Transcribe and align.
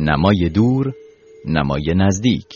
نمای 0.00 0.48
دور 0.54 0.92
نمای 1.44 1.94
نزدیک 1.96 2.46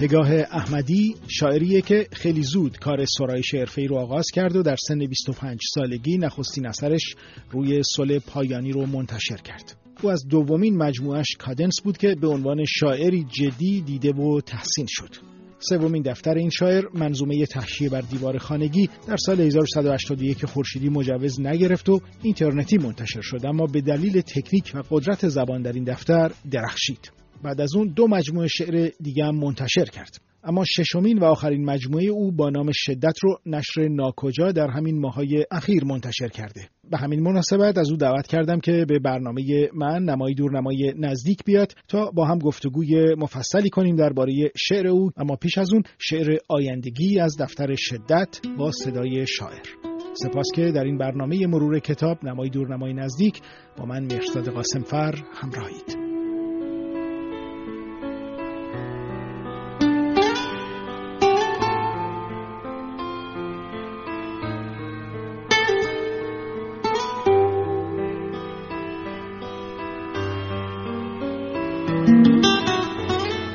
پگاه 0.00 0.32
احمدی 0.32 1.14
شاعریه 1.28 1.80
که 1.80 2.06
خیلی 2.12 2.42
زود 2.42 2.78
کار 2.78 3.04
سرایش 3.04 3.54
حرفه‌ای 3.54 3.86
رو 3.86 3.96
آغاز 3.96 4.26
کرد 4.34 4.56
و 4.56 4.62
در 4.62 4.76
سن 4.88 4.98
25 4.98 5.58
سالگی 5.74 6.18
نخستین 6.18 6.66
اثرش 6.66 7.14
روی 7.50 7.82
سل 7.96 8.18
پایانی 8.18 8.72
رو 8.72 8.86
منتشر 8.86 9.36
کرد. 9.36 9.76
او 10.02 10.10
از 10.10 10.26
دومین 10.28 10.76
مجموعش 10.76 11.36
کادنس 11.38 11.74
بود 11.84 11.96
که 11.96 12.14
به 12.20 12.28
عنوان 12.28 12.64
شاعری 12.64 13.24
جدی 13.24 13.80
دیده 13.80 14.12
و 14.12 14.40
تحسین 14.40 14.86
شد. 14.88 15.34
سومین 15.68 16.02
دفتر 16.02 16.34
این 16.34 16.50
شاعر 16.50 16.84
منظومه 16.94 17.46
تحشیه 17.46 17.88
بر 17.88 18.00
دیوار 18.00 18.38
خانگی 18.38 18.88
در 19.08 19.16
سال 19.16 19.40
1181 19.40 20.46
خورشیدی 20.46 20.88
مجوز 20.88 21.40
نگرفت 21.40 21.88
و 21.88 22.00
اینترنتی 22.22 22.78
منتشر 22.78 23.20
شد 23.20 23.46
اما 23.46 23.66
به 23.66 23.80
دلیل 23.80 24.20
تکنیک 24.20 24.72
و 24.74 24.82
قدرت 24.90 25.28
زبان 25.28 25.62
در 25.62 25.72
این 25.72 25.84
دفتر 25.84 26.32
درخشید. 26.50 27.23
بعد 27.44 27.60
از 27.60 27.76
اون 27.76 27.92
دو 27.96 28.08
مجموعه 28.08 28.48
شعر 28.48 28.90
دیگه 29.00 29.24
هم 29.24 29.36
منتشر 29.36 29.84
کرد. 29.84 30.18
اما 30.44 30.64
ششمین 30.64 31.18
و 31.18 31.24
آخرین 31.24 31.64
مجموعه 31.64 32.06
او 32.06 32.32
با 32.32 32.50
نام 32.50 32.70
شدت 32.72 33.18
رو 33.22 33.38
نشر 33.46 33.88
ناکجا 33.88 34.52
در 34.52 34.70
همین 34.70 35.00
ماهای 35.00 35.44
اخیر 35.50 35.84
منتشر 35.84 36.28
کرده. 36.28 36.68
به 36.90 36.96
همین 36.96 37.20
مناسبت 37.20 37.78
از 37.78 37.90
او 37.90 37.96
دعوت 37.96 38.26
کردم 38.26 38.60
که 38.60 38.84
به 38.88 38.98
برنامه 38.98 39.68
من 39.74 40.02
نمای 40.02 40.34
دور 40.34 40.60
نمای 40.60 40.94
نزدیک 40.98 41.44
بیاد 41.44 41.72
تا 41.88 42.10
با 42.10 42.24
هم 42.24 42.38
گفتگوی 42.38 43.14
مفصلی 43.14 43.70
کنیم 43.70 43.96
درباره 43.96 44.32
شعر 44.56 44.86
او. 44.86 45.10
اما 45.16 45.36
پیش 45.36 45.58
از 45.58 45.72
اون 45.72 45.82
شعر 45.98 46.36
آیندگی 46.48 47.20
از 47.20 47.36
دفتر 47.40 47.74
شدت 47.74 48.40
با 48.58 48.70
صدای 48.70 49.26
شاعر. 49.26 49.66
سپاس 50.14 50.46
که 50.54 50.72
در 50.72 50.84
این 50.84 50.98
برنامه 50.98 51.46
مرور 51.46 51.78
کتاب 51.78 52.24
نمای 52.24 52.48
دور 52.50 52.76
نمای 52.76 52.94
نزدیک 52.94 53.40
با 53.78 53.84
من 53.84 54.02
مرساد 54.02 54.48
قاسم 54.48 54.80
فر 54.80 55.14
همراهید. 55.34 56.13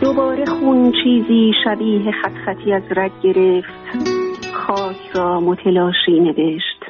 دوباره 0.01 0.45
خون 0.45 0.91
چیزی 1.03 1.53
شبیه 1.63 2.11
خط 2.11 2.33
خطی 2.45 2.73
از 2.73 2.83
رگ 2.89 3.11
گرفت. 3.23 4.07
خاک 4.53 5.09
را 5.15 5.39
متلاشی 5.39 6.19
نوشت. 6.19 6.85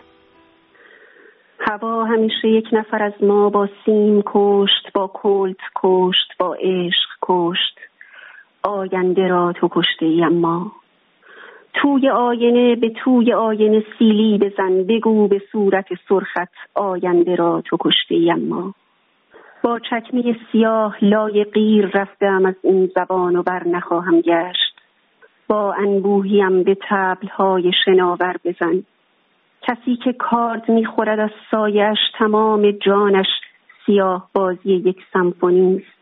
هوا 1.60 2.06
همیشه 2.06 2.48
یک 2.48 2.68
نفر 2.72 3.04
از 3.04 3.14
ما 3.22 3.50
با 3.50 3.70
سیم 3.86 4.24
کشت 4.26 4.94
با 4.94 5.12
کلت 5.14 5.58
کشت 5.76 6.38
با 6.40 6.54
عشق 6.54 7.10
کشت. 7.22 7.80
آینده 8.64 9.28
را 9.28 9.54
تو 9.54 9.70
کشته 9.72 10.06
ای 10.06 10.24
اما. 10.24 10.72
توی 11.74 12.10
آینه 12.10 12.76
به 12.76 12.90
توی 13.04 13.34
آینه 13.34 13.84
سیلی 14.00 14.38
بزن 14.38 14.84
بگو 14.84 15.28
به 15.28 15.42
صورت 15.52 15.86
سرخت 16.10 16.54
آینده 16.76 17.36
را 17.36 17.64
تو 17.66 17.78
کشته 17.80 18.16
ای 18.16 18.32
اما. 18.32 18.74
با 19.62 19.80
چکمه 19.80 20.36
سیاه 20.52 20.96
لای 21.02 21.44
غیر 21.44 21.92
رفتم 21.94 22.46
از 22.46 22.56
این 22.64 22.92
زبان 22.96 23.36
و 23.36 23.44
بر 23.44 23.68
نخواهم 23.68 24.22
گشت. 24.22 24.80
با 25.48 25.74
انبوهیم 25.74 26.64
به 26.64 26.78
تبلهای 26.90 27.72
شناور 27.86 28.36
بزن. 28.44 28.84
کسی 29.62 29.96
که 29.96 30.14
کارد 30.14 30.70
می‌خورد 30.70 31.20
از 31.20 31.30
سایش 31.52 31.98
تمام 32.18 32.72
جانش 32.72 33.28
سیاه 33.86 34.30
بازی 34.34 34.74
یک 34.74 34.98
سمفونی 35.14 35.76
است. 35.76 36.00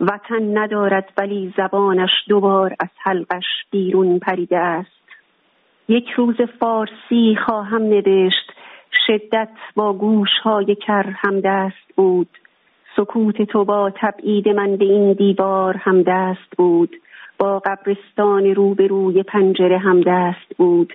وطن 0.00 0.58
ندارد 0.58 1.12
ولی 1.18 1.54
زبانش 1.56 2.10
دوبار 2.28 2.74
از 2.80 2.88
حلقش 2.98 3.44
بیرون 3.70 4.18
پریده 4.18 4.58
است. 4.58 4.90
یک 5.88 6.10
روز 6.10 6.36
فارسی 6.60 7.36
خواهم 7.46 7.82
نوشت 7.82 8.52
شدت 9.06 9.48
با 9.74 9.92
گوش 9.92 10.30
های 10.42 10.74
کر 10.74 11.14
همدست 11.16 11.94
بود. 11.96 12.28
سکوت 12.96 13.42
تو 13.42 13.64
با 13.64 13.92
تبعید 13.96 14.48
من 14.48 14.76
به 14.76 14.84
این 14.84 15.12
دیوار 15.12 15.76
هم 15.76 16.02
دست 16.02 16.56
بود. 16.58 16.96
با 17.38 17.58
قبرستان 17.58 18.44
روبروی 18.44 19.22
پنجره 19.22 19.78
هم 19.78 20.00
دست 20.00 20.56
بود. 20.58 20.92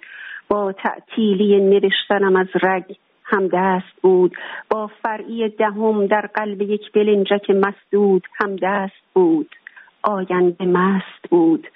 با 0.48 0.72
تعطیلی 0.72 1.60
نوشتنم 1.60 2.36
از 2.36 2.48
رگ 2.64 2.96
هم 3.24 3.48
دست 3.48 4.02
بود. 4.02 4.36
با 4.70 4.90
فرعی 5.04 5.50
دهم 5.50 6.08
در 6.08 6.30
قلب 6.34 6.62
یک 6.62 6.92
بلنجک 6.92 7.50
مسدود 7.50 8.24
هم 8.42 8.56
دست 8.56 9.04
بود. 9.14 9.56
آینده 10.04 10.66
مست 10.66 11.30
بود. 11.30 11.68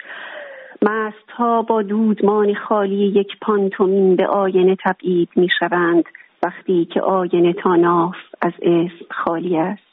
مست 0.82 1.30
ها 1.30 1.62
با 1.62 1.82
دودمان 1.82 2.54
خالی 2.54 3.06
یک 3.06 3.38
پانتومین 3.42 4.16
به 4.16 4.26
آینه 4.26 4.76
تبعید 4.84 5.28
می 5.36 5.48
شوند 5.58 6.04
وقتی 6.42 6.84
که 6.84 7.00
آینه 7.00 7.52
تا 7.52 7.76
ناف 7.76 8.16
از 8.42 8.52
اسم 8.62 9.04
خالی 9.10 9.56
است. 9.56 9.83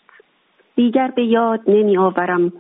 دیگر 0.82 1.12
به 1.16 1.24
یاد 1.24 1.62
نمی 1.68 1.98
آورم. 1.98 2.54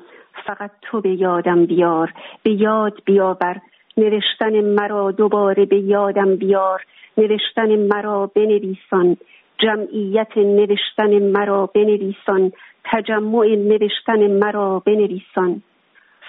فقط 0.45 0.71
تو 0.81 1.01
به 1.01 1.09
یادم 1.09 1.65
بیار. 1.65 2.13
به 2.43 2.51
یاد 2.51 3.01
بیاور. 3.05 3.61
نوشتن 3.97 4.61
مرا 4.61 5.11
دوباره 5.11 5.65
به 5.65 5.79
یادم 5.79 6.35
بیار. 6.35 6.85
نوشتن 7.17 7.75
مرا 7.75 8.31
بنویسان. 8.35 9.17
جمعیت 9.57 10.37
نوشتن 10.37 11.31
مرا 11.31 11.65
بنویسان. 11.65 12.51
تجمع 12.83 13.45
نوشتن 13.45 14.27
مرا 14.27 14.79
بنویسان. 14.85 15.61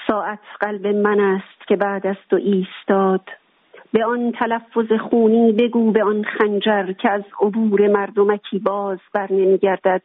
ساعت 0.07 0.45
قلب 0.61 0.87
من 0.87 1.21
است 1.21 1.69
که 1.69 1.77
بعد 1.77 2.07
از 2.07 2.17
تو 2.31 2.37
ایستاد. 2.37 3.21
به 3.93 4.05
آن 4.05 4.33
تلفظ 4.33 4.93
خونی 5.11 5.53
بگو 5.53 5.91
به 5.91 6.05
آن 6.05 6.25
خنجر 6.25 6.93
که 6.93 7.11
از 7.11 7.23
عبور 7.41 7.89
مردمکی 7.89 8.59
باز 8.59 8.99
بر 9.15 9.33
نمیگردد 9.33 10.03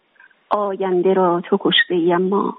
آینده 0.49 1.13
را 1.13 1.41
تو 1.45 1.57
کشته 1.61 1.95
اما. 2.13 2.57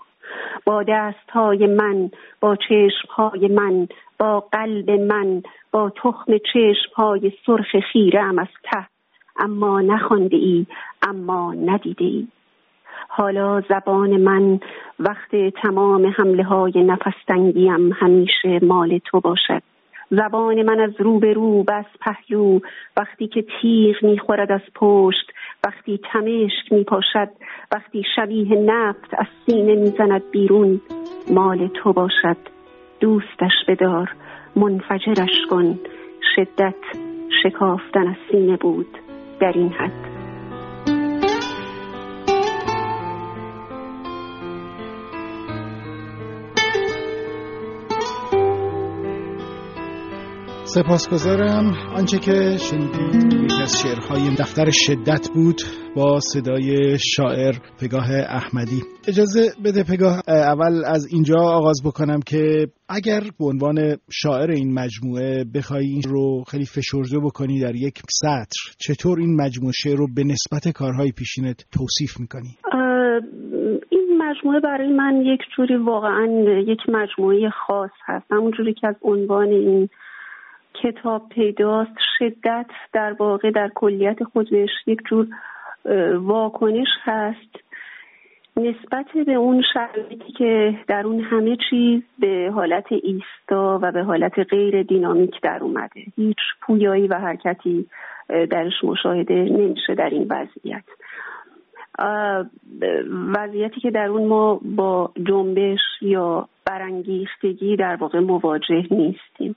با 0.65 0.83
دست 0.83 1.31
های 1.31 1.67
من 1.67 2.11
با 2.41 2.57
چشم 2.57 3.09
های 3.11 3.49
من 3.49 3.89
با 4.19 4.41
قلب 4.41 4.91
من 4.91 5.43
با 5.73 5.93
تخم 6.03 6.39
چشم 6.53 6.93
های 6.97 7.33
سرخ 7.47 7.77
خیرم 7.93 8.39
از 8.39 8.49
ته. 8.73 8.87
اما 9.39 9.81
نخوانده 9.81 10.37
ای 10.37 10.67
اما 11.03 11.55
ندیده 11.55 12.05
ای. 12.05 12.29
حالا 13.09 13.61
زبان 13.61 14.17
من 14.17 14.61
وقت 14.99 15.37
تمام 15.63 16.07
حمله 16.07 16.45
های 16.45 16.85
نفستنگیم 16.85 17.93
همیشه 17.93 18.59
مال 18.63 18.99
تو 18.99 19.21
باشد. 19.21 19.63
زبان 20.11 20.63
من 20.63 20.81
از 20.81 20.91
رو 20.99 21.19
به 21.19 21.33
رو 21.33 21.63
بس 21.63 21.85
پهلو 22.01 22.61
وقتی 22.97 23.27
که 23.29 23.45
تیغ 23.61 24.05
می‌خورد 24.05 24.53
از 24.53 24.61
پشت 24.75 25.33
وقتی 25.67 26.01
تمشک 26.13 26.73
میپاشد 26.73 27.29
وقتی 27.73 28.03
شبیه 28.17 28.55
نفت 28.55 29.15
از 29.19 29.27
سینه 29.47 29.75
می‌زند 29.75 30.31
بیرون 30.31 30.81
مال 31.31 31.69
تو 31.69 31.93
باشد. 31.93 32.37
دوستش 33.01 33.53
بدار 33.69 34.11
منفجرش 34.57 35.47
کن. 35.51 35.79
شدت 36.37 36.75
شکافتن 37.43 38.07
از 38.09 38.17
سینه 38.31 38.57
بود 38.57 38.99
در 39.41 39.53
این 39.53 39.69
حد. 39.69 40.08
سپاسگزارم. 50.79 51.65
آنچه 51.97 52.19
که 52.19 52.57
شنیدید 52.59 53.45
یکی 53.45 53.63
از 53.63 53.83
شعرهای 53.83 54.35
دفتر 54.39 54.71
شدت 54.71 55.29
بود 55.35 55.57
با 55.97 56.21
صدای 56.21 56.99
شاعر 56.99 57.55
پگاه 57.81 58.09
احمدی. 58.11 58.81
اجازه 59.09 59.41
بده 59.65 59.83
پگاه 59.93 60.21
اول 60.29 60.85
از 60.87 61.07
اینجا 61.13 61.35
آغاز 61.41 61.83
بکنم 61.85 62.21
که 62.27 62.67
اگر 62.89 63.21
به 63.39 63.45
عنوان 63.45 63.97
شاعر 64.11 64.51
این 64.51 64.75
مجموعه 64.75 65.45
بخوای 65.55 65.87
این 65.87 66.03
رو 66.03 66.45
خیلی 66.51 66.65
فشرده 66.65 67.19
بکنی 67.25 67.61
در 67.61 67.75
یک 67.75 67.99
سطر 68.11 68.61
چطور 68.79 69.19
این 69.21 69.37
مجموعه 69.43 69.73
شعر 69.73 69.97
رو 69.97 70.07
به 70.15 70.25
نسبت 70.25 70.73
کارهای 70.75 71.13
پیشینت 71.13 71.65
توصیف 71.79 72.21
می‌کنی؟ 72.21 72.51
این 73.91 74.23
مجموعه 74.23 74.61
برای 74.61 74.93
من 74.93 75.23
یک 75.27 75.41
جوری 75.57 75.77
واقعا 75.77 76.27
یک 76.67 76.81
مجموعه 76.89 77.51
خاص 77.67 77.91
هست. 78.07 78.27
همونجوری 78.31 78.75
که 78.75 78.89
از 78.89 78.97
عنوان 79.03 79.49
این 79.49 79.89
کتاب 80.75 81.29
پیداست 81.29 81.99
شدت 82.19 82.67
در 82.93 83.13
واقع 83.13 83.51
در 83.51 83.69
کلیت 83.75 84.25
خودش 84.25 84.71
یک 84.87 84.99
جور 85.09 85.27
واکنش 86.15 86.89
هست. 87.03 87.69
نسبت 88.57 89.07
به 89.27 89.35
اون 89.35 89.63
شرایطی 89.75 90.33
که 90.33 90.79
در 90.89 91.07
اون 91.07 91.21
همه 91.21 91.57
چیز 91.71 92.03
به 92.19 92.51
حالت 92.55 92.87
ایستا 92.91 93.79
و 93.83 93.93
به 93.93 94.03
حالت 94.03 94.39
غیر 94.39 94.83
دینامیک 94.83 95.41
در 95.43 95.59
اومده. 95.63 96.03
هیچ 96.17 96.37
پویایی 96.61 97.07
و 97.07 97.15
حرکتی 97.15 97.87
درش 98.29 98.85
مشاهده 98.85 99.35
نمیشه 99.35 99.95
در 99.95 100.11
این 100.11 100.27
وضعیت. 100.31 100.85
وضعیتی 103.37 103.81
که 103.81 103.91
در 103.91 104.07
اون 104.07 104.29
ما 104.29 104.61
با 104.65 105.13
جنبش 105.29 105.81
یا 106.01 106.49
برانگیختگی 106.65 107.77
در 107.77 107.97
واقع 107.97 108.19
مواجه 108.19 108.87
نیستیم. 108.91 109.57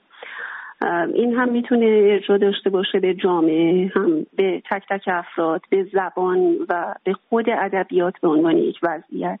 این 1.14 1.34
هم 1.34 1.48
می‌تونه 1.48 1.86
ارجاع 1.86 2.38
داشته 2.38 2.70
باشه 2.70 3.00
به 3.00 3.14
جامعه 3.14 3.92
هم 3.94 4.26
به 4.36 4.62
تک 4.70 4.82
تک 4.90 5.04
افراد 5.06 5.62
به 5.70 5.86
زبان 5.92 6.56
و 6.68 6.94
به 7.04 7.12
خود 7.12 7.50
ادبیات 7.50 8.14
به 8.20 8.28
عنوان 8.28 8.56
یک 8.56 8.76
وضعیت 8.82 9.40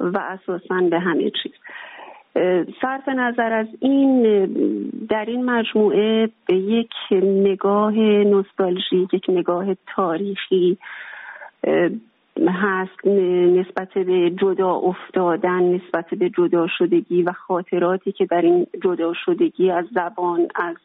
و 0.00 0.18
اساسا 0.18 0.80
به 0.90 0.98
همه 0.98 1.30
چیز. 1.42 1.52
صرف 2.82 3.08
نظر 3.08 3.52
از 3.52 3.66
این 3.80 4.22
در 5.08 5.24
این 5.24 5.44
مجموعه 5.44 6.28
به 6.46 6.54
یک 6.56 6.92
نگاه 7.22 7.94
نوستالژی 7.98 9.08
یک 9.12 9.24
نگاه 9.28 9.66
تاریخی 9.94 10.78
هست 12.48 13.06
نسبت 13.58 13.88
به 13.94 14.30
جدا 14.42 14.70
افتادن 14.70 15.62
نسبت 15.62 16.06
به 16.18 16.30
جدا 16.38 16.66
شدگی 16.78 17.22
و 17.22 17.32
خاطراتی 17.32 18.12
که 18.12 18.26
در 18.30 18.40
این 18.40 18.66
جدا 18.84 19.12
شدگی 19.24 19.70
از 19.70 19.84
زبان 19.94 20.48
از 20.54 20.76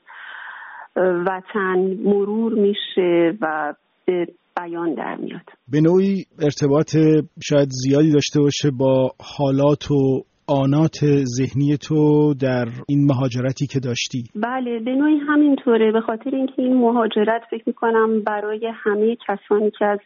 وطن 1.28 1.80
مرور 2.04 2.54
میشه 2.54 3.38
و 3.42 3.74
به 4.06 4.28
بیان 4.60 4.94
در 4.94 5.16
میاد. 5.16 5.50
به 5.72 5.82
نوعی 5.82 6.26
ارتباط 6.42 6.96
شاید 7.44 7.70
زیادی 7.70 8.12
داشته 8.12 8.40
باشه 8.40 8.72
با 8.80 9.10
حالات 9.38 9.92
و 9.92 10.24
آنات 10.48 10.98
ذهنی 11.38 11.78
تو 11.78 12.34
در 12.42 12.66
این 12.90 13.06
مهاجرتی 13.06 13.68
که 13.68 13.80
داشتی. 13.80 14.24
بله 14.36 14.80
به 14.80 14.92
نوعی 14.92 15.18
همینطوره. 15.18 15.92
به 15.92 16.02
خاطر 16.02 16.30
اینکه 16.36 16.62
این 16.62 16.78
مهاجرت 16.78 17.42
فکر 17.52 17.64
می‌کنم 17.68 18.24
برای 18.24 18.72
همه 18.84 19.18
کسانی 19.28 19.72
که 19.80 19.86
از 19.86 20.00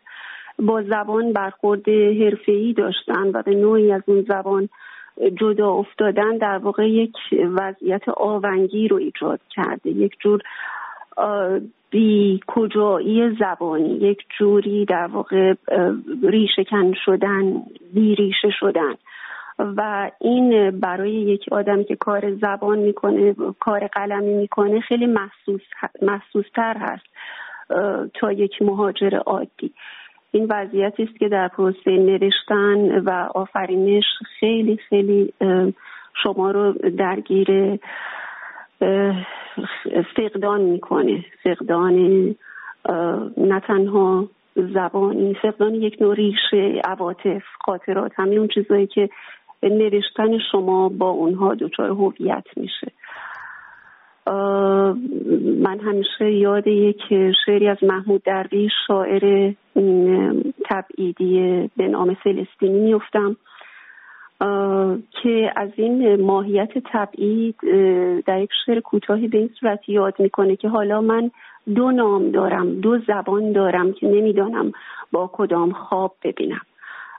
با 0.59 0.81
زبان 0.81 1.33
برخورد 1.33 1.89
حرفه‌ای 1.89 2.73
داشتن 2.73 3.27
و 3.33 3.41
به 3.41 3.55
نوعی 3.55 3.91
از 3.91 4.01
اون 4.05 4.21
زبان 4.21 4.69
جدا 5.41 5.69
افتادن 5.69 6.37
در 6.37 6.57
واقع 6.57 6.89
یک 6.89 7.15
وضعیت 7.33 8.09
آونگی 8.09 8.87
رو 8.87 8.97
ایجاد 8.97 9.39
کرده. 9.49 9.89
یک 9.89 10.15
جور 10.19 10.41
بی 11.89 12.39
کجایی 12.47 13.37
زبانی 13.39 13.89
یک 13.89 14.25
جوری 14.39 14.85
در 14.85 15.07
واقع 15.07 15.53
ریشهکن 16.23 16.93
شدن 17.05 17.61
بی 17.93 18.15
ریشه 18.15 18.49
شدن. 18.59 18.95
و 19.59 20.11
این 20.21 20.79
برای 20.79 21.11
یک 21.11 21.45
آدم 21.51 21.83
که 21.83 21.95
کار 21.95 22.35
زبان 22.35 22.79
می‌کنه 22.79 23.35
کار 23.59 23.87
قلمی 23.87 24.33
می‌کنه 24.33 24.79
خیلی 24.79 25.05
محسوس 25.05 25.61
محسوس 26.01 26.45
تر 26.55 26.77
هست 26.77 27.05
تا 28.13 28.31
یک 28.31 28.61
مهاجر 28.61 29.15
عادی. 29.15 29.73
این 30.35 30.47
وضعیتی 30.49 31.03
است 31.03 31.19
که 31.19 31.29
در 31.29 31.47
پروسه 31.47 31.91
نوشتن 31.91 32.99
و 32.99 33.09
آفرینش 33.35 34.05
خیلی 34.39 34.77
خیلی 34.89 35.33
شما 36.23 36.51
رو 36.51 36.73
درگیر 36.73 37.79
فقدان 40.15 40.61
می‌کنه. 40.61 41.25
فقدان 41.43 41.95
نه 43.37 43.59
تنها 43.67 44.27
زبانی 44.55 45.33
فقدان 45.41 45.73
یک 45.75 46.01
نوع 46.01 46.15
ریشه 46.15 46.81
عواطف 46.85 47.43
خاطرات 47.65 48.11
همین 48.15 48.39
اون 48.39 48.47
چیزایی 48.47 48.87
که 48.87 49.09
نوشتن 49.63 50.37
شما 50.51 50.89
با 50.89 51.09
اونها 51.09 51.55
دچار 51.55 51.89
هویت 51.89 52.45
میشه. 52.57 52.91
من 54.27 55.79
همیشه 55.79 56.31
یاد 56.31 56.67
یک 56.67 57.01
شعری 57.45 57.67
از 57.67 57.77
محمود 57.83 58.23
درویش 58.23 58.71
شاعر 58.87 59.53
تبعیدی 60.65 61.69
به 61.77 61.87
نام 61.87 62.13
فلسطینی 62.13 62.79
میفتم 62.79 63.37
که 65.23 65.51
از 65.55 65.69
این 65.75 66.21
ماهیت 66.21 66.71
تبعید 66.77 67.55
در 68.25 68.41
یک 68.41 68.49
شعر 68.65 68.79
کوتاهی 68.79 69.27
به 69.27 69.37
این 69.37 69.49
صورت 69.59 69.89
یاد 69.89 70.13
می‌کنه 70.19 70.55
که 70.55 70.69
حالا 70.69 71.01
من 71.01 71.31
دو 71.75 71.91
نام 71.91 72.31
دارم 72.31 72.79
دو 72.79 72.99
زبان 73.07 73.51
دارم 73.51 73.93
که 73.93 74.07
نمی‌دانم 74.07 74.71
با 75.11 75.29
کدام 75.33 75.71
خواب 75.71 76.15
ببینم. 76.23 76.61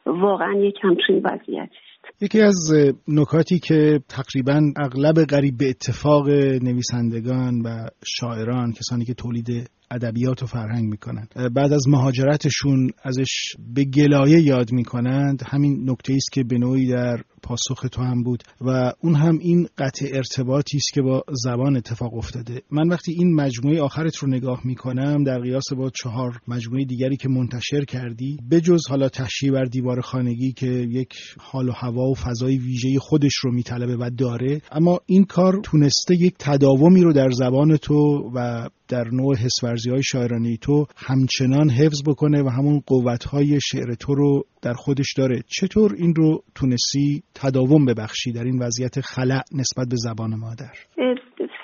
واقعا 0.07 0.53
یک 0.53 0.79
همچین 0.83 1.23
وضعیتی. 1.25 1.77
یکی 2.21 2.41
از 2.41 2.73
نکاتی 3.09 3.59
که 3.59 4.01
تقریبا 4.09 4.61
اغلب 4.77 5.25
قریب 5.25 5.57
به 5.57 5.69
اتفاق 5.69 6.29
نویسندگان 6.63 7.61
و 7.61 7.89
شاعران 8.05 8.73
کسانی 8.73 9.05
که 9.05 9.15
تولید 9.15 9.71
ادبیات 9.91 10.43
و 10.43 10.47
فرهنگ 10.47 10.89
می‌کنند. 10.89 11.35
بعد 11.55 11.73
از 11.73 11.89
مهاجرتشون 11.89 12.91
ازش 13.05 13.57
به 13.75 13.85
گلایه 13.85 14.41
یاد 14.41 14.73
می‌کنند. 14.73 15.43
همین 15.47 15.91
نکته 15.91 16.15
است 16.15 16.33
که 16.33 16.45
به 16.45 16.59
نوعی 16.59 16.89
در 16.89 17.21
پاسخ 17.43 17.87
تو 17.93 18.03
هم 18.03 18.23
بود 18.23 18.43
و 18.61 18.93
اون 19.01 19.15
هم 19.15 19.39
این 19.39 19.69
قطع 19.79 20.07
ارتباطی 20.13 20.77
است 20.77 20.93
که 20.95 21.03
با 21.03 21.25
زبان 21.45 21.77
اتفاق 21.77 22.15
افتاده. 22.15 22.63
من 22.71 22.89
وقتی 22.89 23.13
این 23.13 23.35
مجموعه 23.35 23.83
آخرت 23.83 24.17
رو 24.17 24.29
نگاه 24.29 24.61
می‌کنم 24.65 25.25
در 25.25 25.39
قیاس 25.39 25.73
با 25.73 25.91
چهار 25.91 26.41
مجموعه 26.49 26.85
دیگری 26.85 27.17
که 27.17 27.29
منتشر 27.29 27.85
کردی 27.85 28.39
بجز 28.51 28.81
حالا 28.89 29.09
تحشیه 29.09 29.53
بر 29.53 29.65
دیوار 29.65 30.01
خانگی 30.01 30.53
که 30.53 30.67
یک 30.67 31.15
حال 31.39 31.69
و 31.69 31.73
هوا 31.73 32.11
و 32.11 32.15
فضای 32.15 32.59
ویژه 32.59 32.99
خودش 32.99 33.35
رو 33.45 33.53
میطلبه 33.53 33.97
و 33.97 34.11
داره 34.19 34.61
اما 34.73 35.01
این 35.07 35.25
کار 35.25 35.61
تونسته 35.63 36.15
یک 36.15 36.35
تداومی 36.39 37.03
رو 37.03 37.13
در 37.13 37.31
زبان 37.31 37.77
تو 37.77 38.31
و 38.35 38.69
در 38.89 39.05
نوع 39.13 39.37
حسورزی 39.77 39.91
های 39.91 40.03
شاعرانه 40.13 40.57
تو 40.67 40.75
همچنان 41.09 41.69
حفظ 41.81 42.01
بکنه 42.09 42.43
و 42.43 42.49
همون 42.59 42.81
قوت 42.87 43.25
های 43.25 43.61
شعر 43.69 43.91
تو 44.03 44.15
رو 44.15 44.43
در 44.65 44.73
خودش 44.73 45.11
داره. 45.19 45.39
چطور 45.57 45.91
این 45.99 46.15
رو 46.17 46.43
تونستی 46.55 47.23
تداوم 47.41 47.85
ببخشی 47.87 48.33
در 48.33 48.45
این 48.45 48.59
وضعیت 48.63 49.01
خلع 49.01 49.41
نسبت 49.61 49.87
به 49.91 49.97
زبان 50.07 50.31
مادر؟ 50.45 50.75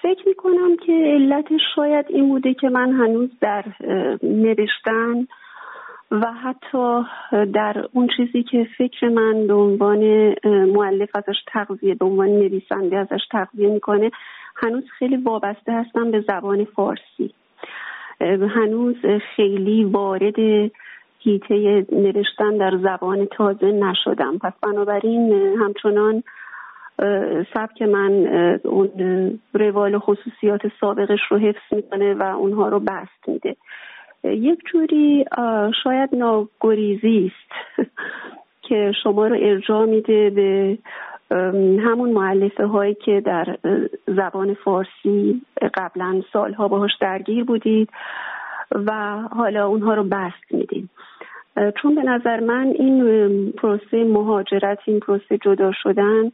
فکر 0.03 0.29
می 0.29 0.35
کنم 0.35 0.77
که 0.87 0.93
علتش 0.93 1.61
شاید 1.77 2.07
این 2.09 2.29
بوده 2.29 2.55
که 2.55 2.69
من 2.69 2.93
هنوز 2.93 3.31
در 3.41 3.65
نوشتن 4.23 5.27
و 6.11 6.25
حتی 6.45 7.03
در 7.55 7.87
اون 7.93 8.09
چیزی 8.17 8.43
که 8.43 8.67
فکر 8.79 9.09
من 9.09 9.47
به 9.47 9.55
عنوان 9.55 10.35
معلف 10.67 11.11
ازش 11.15 11.39
تغذیه 11.53 11.95
به 11.95 12.05
عنوان 12.05 12.29
نویسنده 12.29 12.97
ازش 12.97 13.23
تغذیه 13.31 13.69
می‌کنه 13.69 14.11
هنوز 14.57 14.85
خیلی 14.99 15.17
وابسته 15.17 15.73
هستم 15.73 16.11
به 16.11 16.25
زبان 16.29 16.65
فارسی. 16.65 17.35
هنوز 18.21 18.97
خیلی 19.37 19.85
وارد 19.85 20.39
هیته 21.19 21.87
نوشتن 21.93 22.57
در 22.57 22.79
زبان 22.83 23.27
تازه 23.27 23.67
نشدم. 23.67 24.39
پس 24.39 24.53
بنابراین 24.63 25.33
همچنان 25.59 26.23
سبک 27.55 27.83
من 27.83 28.27
اون 28.65 28.91
روال 29.55 29.95
و 29.95 29.99
خصوصیات 29.99 30.61
سابقش 30.81 31.21
رو 31.31 31.39
حفظ 31.39 31.73
می‌کنه 31.73 32.15
و 32.15 32.23
اونها 32.23 32.69
رو 32.69 32.81
بست 32.81 33.29
میده. 33.29 33.57
یک 34.25 34.59
جوری 34.73 35.25
شاید 35.85 36.11
ناگریزی 36.13 37.33
است 37.33 37.79
که 38.69 38.93
شما 39.03 39.27
رو 39.27 39.37
ارجاع 39.41 39.87
میده 39.87 40.31
به 40.31 40.79
همون 41.85 42.11
معلفه 42.11 42.67
هایی 42.67 42.95
که 42.95 43.21
در 43.21 43.57
زبان 44.07 44.55
فارسی 44.55 45.43
قبلا 45.75 46.23
سالها 46.33 46.69
باهاش 46.69 46.91
درگیر 47.01 47.45
بودید 47.45 47.91
و 48.75 49.19
حالا 49.31 49.67
اونها 49.67 49.95
رو 49.95 50.05
بست 50.05 50.45
میدیم. 50.51 50.91
چون 51.83 51.95
به 51.95 52.03
نظر 52.03 52.41
من 52.41 52.67
این 52.79 53.53
پروسه 53.53 54.05
مهاجرت 54.05 54.79
این 54.85 55.01
پروسه 55.01 55.39
جدا 55.39 55.73
شدن 55.83 56.31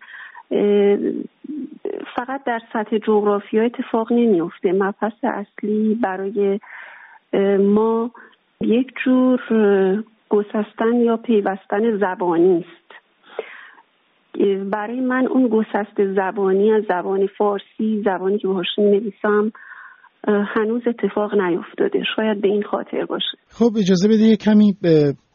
فقط 2.16 2.44
در 2.44 2.60
سطح 2.72 2.98
جغرافی 2.98 3.60
اتفاق 3.60 4.12
نمیفته 4.12 4.72
مبحث 4.72 5.12
اصلی 5.22 5.94
برای 6.02 6.60
ما 7.58 8.10
یک 8.60 8.92
جور 9.04 9.40
گسستن 10.28 10.94
یا 10.94 11.16
پیوستن 11.16 11.98
زبانی 11.98 12.58
است. 12.58 12.87
برای 14.72 15.00
من 15.00 15.26
اون 15.26 15.48
گسست 15.48 16.14
زبانی 16.16 16.72
از 16.72 16.82
زبان 16.88 17.26
فارسی 17.38 18.02
زبانی 18.04 18.38
که 18.38 18.48
باهاش 18.48 18.66
نویسم 18.78 19.52
هنوز 20.26 20.82
اتفاق 20.86 21.34
نیفتاده. 21.34 22.02
شاید 22.16 22.40
به 22.40 22.48
این 22.48 22.62
خاطر 22.62 23.04
باشه. 23.08 23.38
خب 23.48 23.70
اجازه 23.78 24.08
بده 24.08 24.22
یه 24.22 24.36
کمی 24.36 24.76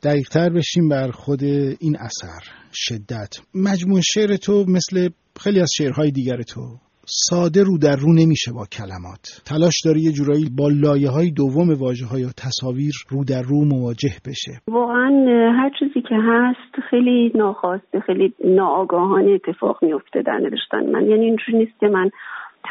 دقیقتر 0.03 0.49
بشیم 0.49 0.89
بر 0.89 1.11
خود 1.11 1.43
این 1.79 1.97
اثر 1.99 2.51
شدت. 2.73 3.35
مجموع 3.55 4.01
شعر 4.13 4.35
تو 4.35 4.65
مثل 4.67 5.09
خیلی 5.39 5.59
از 5.59 5.69
شعرهای 5.77 6.11
دیگر 6.11 6.41
تو. 6.41 6.61
ساده 7.05 7.63
رو 7.63 7.77
در 7.77 7.95
رو 7.95 8.13
نمیشه 8.13 8.51
با 8.57 8.65
کلمات. 8.77 9.23
تلاش 9.49 9.75
داره 9.85 9.99
یه 9.99 10.11
جورایی 10.11 10.45
با 10.59 10.67
لایه 10.83 11.09
های 11.09 11.31
دوم 11.31 11.69
واژه 11.79 12.05
های 12.05 12.25
تصاویر 12.45 12.93
رو 13.09 13.23
در 13.23 13.41
رو 13.41 13.65
مواجه 13.65 14.15
بشه. 14.27 14.51
واقعا 14.67 15.11
هر 15.59 15.71
چیزی 15.79 16.01
که 16.01 16.15
هست 16.29 16.73
خیلی 16.89 17.31
ناخواسته 17.35 17.99
خیلی 17.99 18.33
ناآگاهانه 18.45 19.31
اتفاق 19.31 19.83
میفته 19.83 20.21
در 20.21 20.37
نوشتن 20.37 20.85
من. 20.91 21.09
یعنی 21.09 21.25
اینجوری 21.25 21.57
نیست 21.57 21.79
که 21.79 21.87
من 21.87 22.09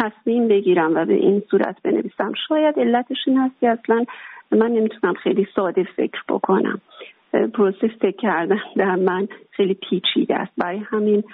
تصمیم 0.00 0.48
بگیرم 0.48 0.94
و 0.94 1.04
به 1.04 1.14
این 1.14 1.42
صورت 1.50 1.76
بنویسم. 1.84 2.32
شاید 2.48 2.74
علتش 2.78 3.16
این 3.26 3.38
هست 3.38 3.60
که 3.60 3.68
اصلا 3.68 4.04
من 4.52 4.70
نمی‌تونم 4.70 5.14
خیلی 5.14 5.46
ساده 5.56 5.84
فکر 5.96 6.22
بکنم. 6.28 6.80
process 7.54 7.94
فکر 8.00 8.16
کردن 8.16 8.58
در 8.76 8.96
من 8.96 9.28
خیلی 9.50 9.74
پیچیده 9.90 10.34
است. 10.34 10.52
برای 10.58 10.78
همین 10.78 11.24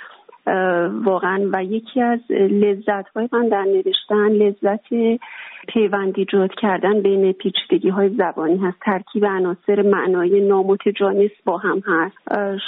واقعا 1.04 1.50
و 1.52 1.64
یکی 1.64 2.02
از 2.02 2.20
لذت 2.30 3.08
های 3.16 3.28
من 3.32 3.48
در 3.48 3.64
نوشتن 3.64 4.28
لذت 4.28 5.20
پیوند 5.68 6.24
ایجاد 6.24 6.50
کردن 6.62 7.02
بین 7.02 7.32
پیچیدگی 7.32 7.88
های 7.88 8.10
زبانی 8.18 8.58
هست. 8.58 8.78
ترکیب 8.84 9.24
عناصر 9.24 9.82
معنایی 9.82 10.48
نامتجانس 10.48 11.30
با 11.44 11.58
هم 11.58 11.82
هست. 11.86 12.16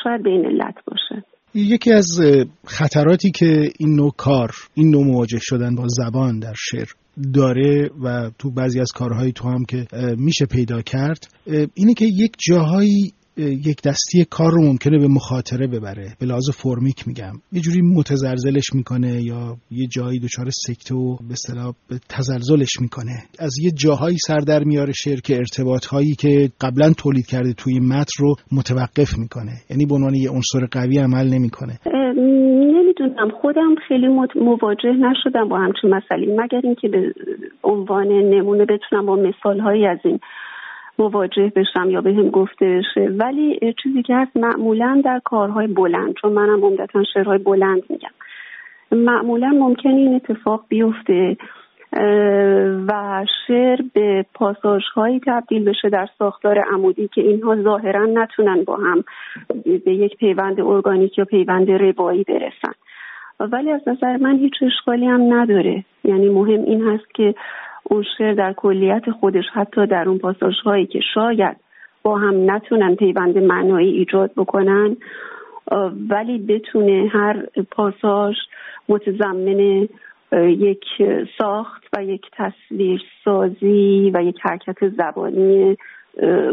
شاید 0.05 0.23
به 0.23 0.31
این 0.31 0.47
علت 0.47 0.75
باشه. 0.87 1.25
یکی 1.55 1.93
از 1.93 2.07
خطراتی 2.67 3.31
که 3.31 3.69
این 3.79 3.97
نوع 3.97 4.13
کار 4.17 4.51
این 4.75 4.91
نوع 4.91 5.05
مواجه 5.05 5.39
شدن 5.41 5.75
با 5.75 5.85
زبان 5.89 6.39
در 6.39 6.55
شعر 6.57 6.89
داره 7.35 7.91
و 8.05 8.31
تو 8.39 8.51
بعضی 8.51 8.81
از 8.81 8.93
کارهای 8.93 9.33
تو 9.33 9.49
هم 9.49 9.65
که 9.65 9.87
میشه 10.19 10.47
پیدا 10.47 10.83
کرد 10.83 11.19
اینه 11.75 11.95
که 11.95 12.05
یک 12.05 12.33
جاهایی 12.49 13.13
یک 13.41 13.83
دستی 13.83 14.25
کار 14.31 14.51
رو 14.53 14.63
ممکنه 14.63 14.99
به 14.99 15.09
مخاطره 15.09 15.67
ببره. 15.67 16.07
به 16.21 16.27
لحاظ 16.27 16.51
فرمیک 16.51 17.09
میگم. 17.09 17.33
یه 17.53 17.61
جوری 17.61 17.83
متزلزلش 17.83 18.75
می‌کنه 18.75 19.23
یا 19.23 19.57
یه 19.71 19.87
جایی 19.87 20.19
دچار 20.21 20.51
سکته 20.51 20.95
و 20.95 21.17
به 21.17 21.33
اصطلاح 21.33 21.73
تزلزلش 22.09 22.81
می‌کنه. 22.81 23.17
از 23.39 23.55
یه 23.63 23.71
جاهایی 23.71 24.17
سر 24.27 24.39
در 24.39 24.65
میاره 24.65 24.93
شعر 24.93 25.21
که 25.21 25.37
ارتباط 25.37 25.87
هایی 25.87 26.15
که 26.15 26.51
قبلا 26.61 26.93
تولید 26.93 27.27
کرده 27.27 27.53
توی 27.53 27.81
متن 27.81 28.19
رو 28.19 28.35
متوقف 28.53 29.19
می‌کنه. 29.19 29.53
یعنی 29.71 29.87
به 29.87 29.95
عنوان 29.95 30.15
یه 30.15 30.31
عنصر 30.31 30.67
قوی 30.73 30.99
عمل 30.99 31.27
نمی‌کنه. 31.35 31.79
نمی‌دونم. 32.17 33.31
خودم 33.41 33.75
خیلی 33.89 34.07
مواجه 34.35 34.93
نشدم 34.93 35.49
با 35.49 35.59
همچین 35.59 35.91
مسئله 35.91 36.37
مگر 36.43 36.61
اینکه 36.65 36.89
به 36.89 37.13
عنوان 37.65 38.07
نمونه 38.07 38.65
بتونم 38.65 39.07
با 39.07 39.17
مثال 39.17 39.61
هایی 39.61 39.87
از 39.87 39.99
این 40.05 40.19
مواجه 41.01 41.53
بشم 41.57 41.91
یا 41.91 42.01
به 42.01 42.13
گفته 42.31 42.67
بشه. 42.67 43.11
ولی 43.11 43.75
چیزی 43.83 44.03
که 44.03 44.15
هست 44.17 44.37
معمولا 44.37 45.03
در 45.05 45.21
کارهای 45.25 45.67
بلند 45.67 46.15
چون 46.15 46.33
منم 46.33 46.65
عمدتا 46.65 47.05
شعرهای 47.15 47.39
بلند 47.39 47.83
میگم. 47.89 48.11
معمولا 48.93 49.49
ممکن 49.49 49.91
این 49.91 50.15
اتفاق 50.15 50.65
بیفته 50.69 51.37
و 52.89 53.25
شعر 53.47 53.79
به 53.95 54.25
پاساژ 54.35 54.83
هایی 54.95 55.21
تبدیل 55.27 55.65
بشه 55.65 55.89
در 55.89 56.09
ساختار 56.19 56.59
عمودی 56.59 57.09
که 57.09 57.21
اینها 57.21 57.63
ظاهرا 57.63 58.07
نتونن 58.07 58.65
با 58.65 58.77
هم 58.77 59.05
به 59.65 59.95
یک 59.95 60.17
پیوند 60.17 60.61
ارگانیک 60.61 61.19
یا 61.19 61.25
پیوند 61.25 61.71
ربایی 61.71 62.25
برسن. 62.25 62.73
ولی 63.41 63.71
از 63.71 63.81
نظر 63.87 64.17
من 64.17 64.37
هیچ 64.37 64.55
اشکالی 64.63 65.07
هم 65.07 65.35
نداره. 65.35 65.85
یعنی 66.05 66.29
مهم 66.29 66.63
این 66.65 66.89
هست 66.89 67.15
که 67.15 67.35
اون 67.85 68.05
شعر 68.19 68.35
در 68.35 68.53
کلیت 68.53 69.11
خودش 69.21 69.45
حتی 69.53 69.87
در 69.87 70.09
اون 70.09 70.19
پاساژ 70.19 70.55
هایی 70.65 70.87
که 70.87 71.01
شاید 71.15 71.57
با 72.03 72.19
هم 72.19 72.51
نتونن 72.51 72.95
پیوند 72.95 73.39
معنایی 73.39 73.91
ایجاد 73.91 74.31
بکنن 74.37 74.97
ولی 76.11 76.39
بتونه 76.39 77.11
هر 77.13 77.47
پاساژ 77.71 78.35
متضمن 78.89 79.89
یک 80.49 80.85
ساخت 81.39 81.83
و 81.97 82.05
یک 82.05 82.23
تصویر 82.37 83.01
سازی 83.25 84.11
و 84.15 84.23
یک 84.23 84.37
حرکت 84.43 84.89
زبانی 84.89 85.77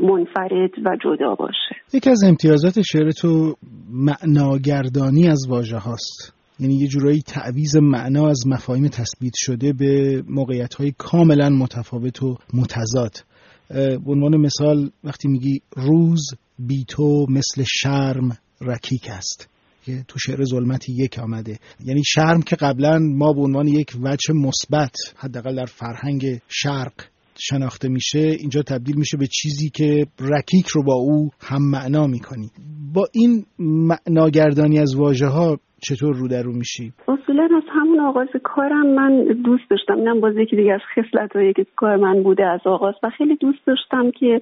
منفرد 0.01 0.72
و 0.86 0.98
جدا 1.03 1.36
باشه. 1.36 1.75
یکی 1.93 2.10
از 2.10 2.24
امتیازات 2.27 2.81
شعر 2.81 3.10
تو 3.22 3.55
معناگردانی 3.91 5.27
از 5.27 5.48
واژه 5.50 5.77
هاست. 5.77 6.37
یعنی 6.60 6.76
یه 6.76 6.88
جورایی 6.88 7.22
تعویز 7.22 7.76
معنا 7.76 8.30
از 8.30 8.48
مفاهیم 8.48 8.88
تثبیت 8.88 9.34
شده 9.36 9.74
به 9.74 10.24
موقعیت 10.28 10.74
های 10.74 10.94
کاملا 10.98 11.50
متفاوت 11.50 12.24
و 12.24 12.38
متضاد. 12.54 13.24
به 13.70 14.12
عنوان 14.12 14.38
مثال 14.38 14.92
وقتی 15.04 15.28
میگی 15.28 15.62
روز 15.76 16.22
بی 16.60 16.86
تو 16.88 17.26
مثل 17.30 17.64
شرم 17.68 18.38
رکیک 18.62 19.08
است 19.10 19.50
که 19.86 20.04
تو 20.08 20.20
شعر 20.20 20.46
ظلمتی 20.46 20.94
یک 20.94 21.20
آمده. 21.20 21.60
یعنی 21.86 22.04
شرم 22.06 22.42
که 22.42 22.56
قبلا 22.56 23.00
ما 23.00 23.34
به 23.34 23.42
عنوان 23.42 23.68
یک 23.68 23.96
وجه 24.02 24.34
مثبت 24.34 24.96
حداقل 25.16 25.56
در 25.56 25.66
فرهنگ 25.66 26.42
شرق 26.48 26.94
شناخته 27.40 27.90
میشه 27.90 28.20
اینجا 28.20 28.62
تبدیل 28.62 28.96
میشه 28.98 29.18
به 29.18 29.28
چیزی 29.28 29.70
که 29.70 30.08
رکیک 30.20 30.68
رو 30.68 30.84
با 30.84 30.94
او 30.94 31.30
هم 31.40 31.70
معنا 31.70 32.08
می‌کنی. 32.08 32.52
با 32.94 33.08
این 33.12 33.46
معناگردانی 33.60 34.80
از 34.80 34.96
واژه 34.96 35.28
ها 35.28 35.60
چطور 35.81 36.15
رو 36.15 36.27
در 36.27 36.41
رو 36.41 36.51
میشی؟ 36.51 36.93
اصولا 37.07 37.43
از 37.43 37.63
همون 37.69 38.00
آغاز 38.00 38.27
کارم 38.43 38.88
من 38.88 39.24
دوست 39.24 39.69
داشتم. 39.69 39.96
اینم 39.98 40.19
باز 40.19 40.38
یکی 40.38 40.55
دیگه 40.55 40.74
از 40.74 40.81
خصلت 40.96 41.36
هایی 41.36 41.53
که 41.53 41.65
کار 41.75 41.96
من 41.96 42.24
بوده 42.24 42.46
از 42.46 42.60
آغاز 42.65 42.96
و 43.03 43.10
خیلی 43.10 43.36
دوست 43.36 43.65
داشتم 43.65 44.12
که 44.12 44.39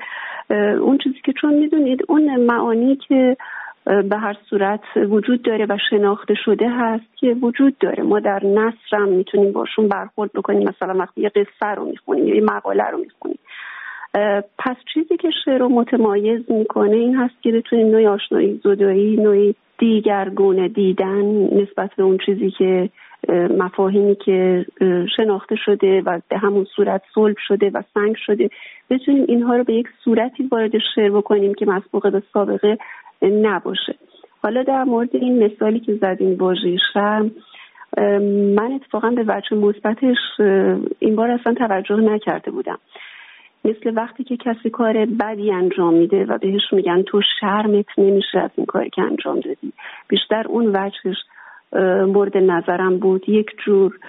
اون 0.82 0.98
چیزی 0.98 1.20
که 1.26 1.34
چون 1.42 1.54
می‌دونید 1.54 2.00
اون 2.08 2.36
معانی 2.46 2.96
که 2.96 3.38
به 3.86 4.18
هر 4.18 4.36
صورت 4.50 4.82
وجود 5.10 5.42
داره 5.42 5.66
و 5.70 5.78
شناخته 5.90 6.34
شده 6.46 6.70
هست 6.70 7.18
که 7.20 7.28
وجود 7.28 7.78
داره. 7.78 8.04
ما 8.04 8.20
در 8.20 8.40
نصر 8.44 8.98
هم 8.98 9.10
می‌تونیم 9.10 9.52
باشون 9.52 9.88
برخورد 9.88 10.32
بکنیم. 10.34 10.70
مثلا 10.70 10.94
وقتی 11.00 11.22
یه 11.22 11.30
قصه 11.30 11.76
رو 11.76 11.86
می‌خونیم 11.86 12.28
یا 12.28 12.36
یه 12.36 12.44
مقاله 12.44 12.84
رو 12.92 12.98
می‌خونیم. 12.98 13.40
پس 14.58 14.76
چیزی 14.94 15.18
که 15.18 15.30
شعر 15.46 15.58
رو 15.58 15.70
متمایز 15.70 16.52
می‌کنه 16.52 16.96
این 16.96 17.16
هست 17.16 17.42
که 17.42 17.52
بتونیم 17.52 17.88
نوعی 17.88 18.08
آشنایی 18.08 18.62
زدایی 18.64 19.18
نوعی 19.18 19.56
دیگرگونه 19.78 20.68
دیدن 20.68 21.26
نسبت 21.62 21.90
به 21.98 22.04
اون 22.04 22.18
چیزی 22.26 22.52
که 22.52 22.90
مفاهیمی 23.58 24.16
که 24.16 24.66
شناخته 25.18 25.56
شده 25.56 26.02
و 26.02 26.20
به 26.30 26.38
همون 26.38 26.66
صورت 26.76 27.02
صلب 27.16 27.36
شده 27.48 27.72
و 27.74 27.82
سنگ 27.94 28.16
شده. 28.26 28.50
بتونیم 28.90 29.26
اینها 29.28 29.56
رو 29.56 29.64
به 29.64 29.74
یک 29.74 29.88
صورتی 30.04 30.50
وارد 30.52 30.72
شعر 30.96 31.12
بکنیم 31.12 31.54
که 31.54 31.66
مسبوقه 31.66 32.10
به 32.10 32.24
سابقه 32.34 32.78
نباشه. 33.22 33.96
حالا 34.44 34.64
در 34.64 34.84
مورد 34.84 35.16
این 35.16 35.44
مثالی 35.44 35.80
که 35.80 35.96
زدیم 35.96 36.36
واژه 36.38 36.78
شرم 36.94 37.32
من 38.56 38.72
اتفاقا 38.72 39.10
به 39.10 39.24
وجه 39.28 39.56
مثبتش 39.58 40.18
این 41.00 41.16
بار 41.16 41.32
اصلا 41.32 41.54
توجه 41.54 41.96
نکرده 41.96 42.52
بودم. 42.52 42.78
مثل 43.66 43.98
وقتی 43.98 44.24
که 44.24 44.38
کسی 44.38 44.70
کار 44.70 44.94
بدی 45.06 45.52
انجام 45.52 45.94
میده 45.94 46.26
و 46.30 46.38
بهش 46.38 46.74
میگن 46.74 47.04
تو 47.08 47.22
شرمت 47.40 47.86
نمیشه 47.98 48.40
از 48.40 48.52
این 48.56 48.66
کاری 48.66 48.90
که 48.90 49.02
انجام 49.02 49.40
دادی. 49.40 49.74
بیشتر 50.08 50.44
اون 50.48 50.68
وجهش 50.68 51.18
مورد 52.08 52.38
نظرم 52.38 53.00
بود. 53.00 53.30
یک 53.30 53.46
جور 53.66 54.00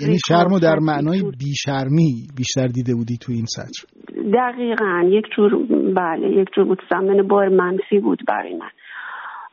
یعنی 0.00 0.18
شرم 0.28 0.58
در 0.58 0.78
معنای 0.78 1.22
بیشرمی 1.38 2.26
بیشتر 2.36 2.66
دیده 2.66 2.94
بودی 2.94 3.16
تو 3.16 3.32
این 3.32 3.44
سطر؟ 3.44 3.86
دقیقا. 4.34 5.02
یک 5.04 5.24
جور 5.36 5.66
بله 5.96 6.28
یک 6.28 6.48
جور 6.56 6.64
متضمن 6.64 7.28
بار 7.28 7.48
منفی 7.48 7.98
بود 7.98 8.22
برای 8.28 8.54
من. 8.54 8.70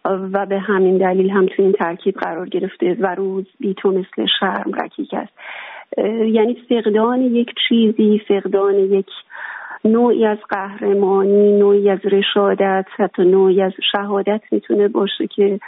و 0.06 0.46
به 0.46 0.60
همین 0.60 0.98
دلیل 0.98 1.30
هم 1.30 1.46
تو 1.46 1.64
این 1.64 1.72
ترکیب 1.72 2.16
قرار 2.16 2.50
گرفته 2.50 2.98
و 3.00 3.16
روز 3.16 3.46
بی 3.60 3.74
تو 3.74 3.92
مثل 3.92 4.26
شرم 4.40 4.72
رکیک 4.84 5.14
است. 5.14 5.34
یعنی 5.98 6.58
فقدان 6.70 7.22
یک 7.22 7.50
چیزی 7.68 8.22
فقدان 8.28 8.76
یک 8.76 9.10
نوعی 9.86 10.26
از 10.26 10.38
قهرمانی 10.50 11.52
نوعی 11.52 11.90
از 11.90 12.00
رشادت 12.06 12.86
حتی 12.98 13.24
نوعی 13.24 13.62
از 13.62 13.72
شهادت 13.92 14.42
می‌تونه 14.52 14.88
باشه 14.88 15.28
که 15.28 15.60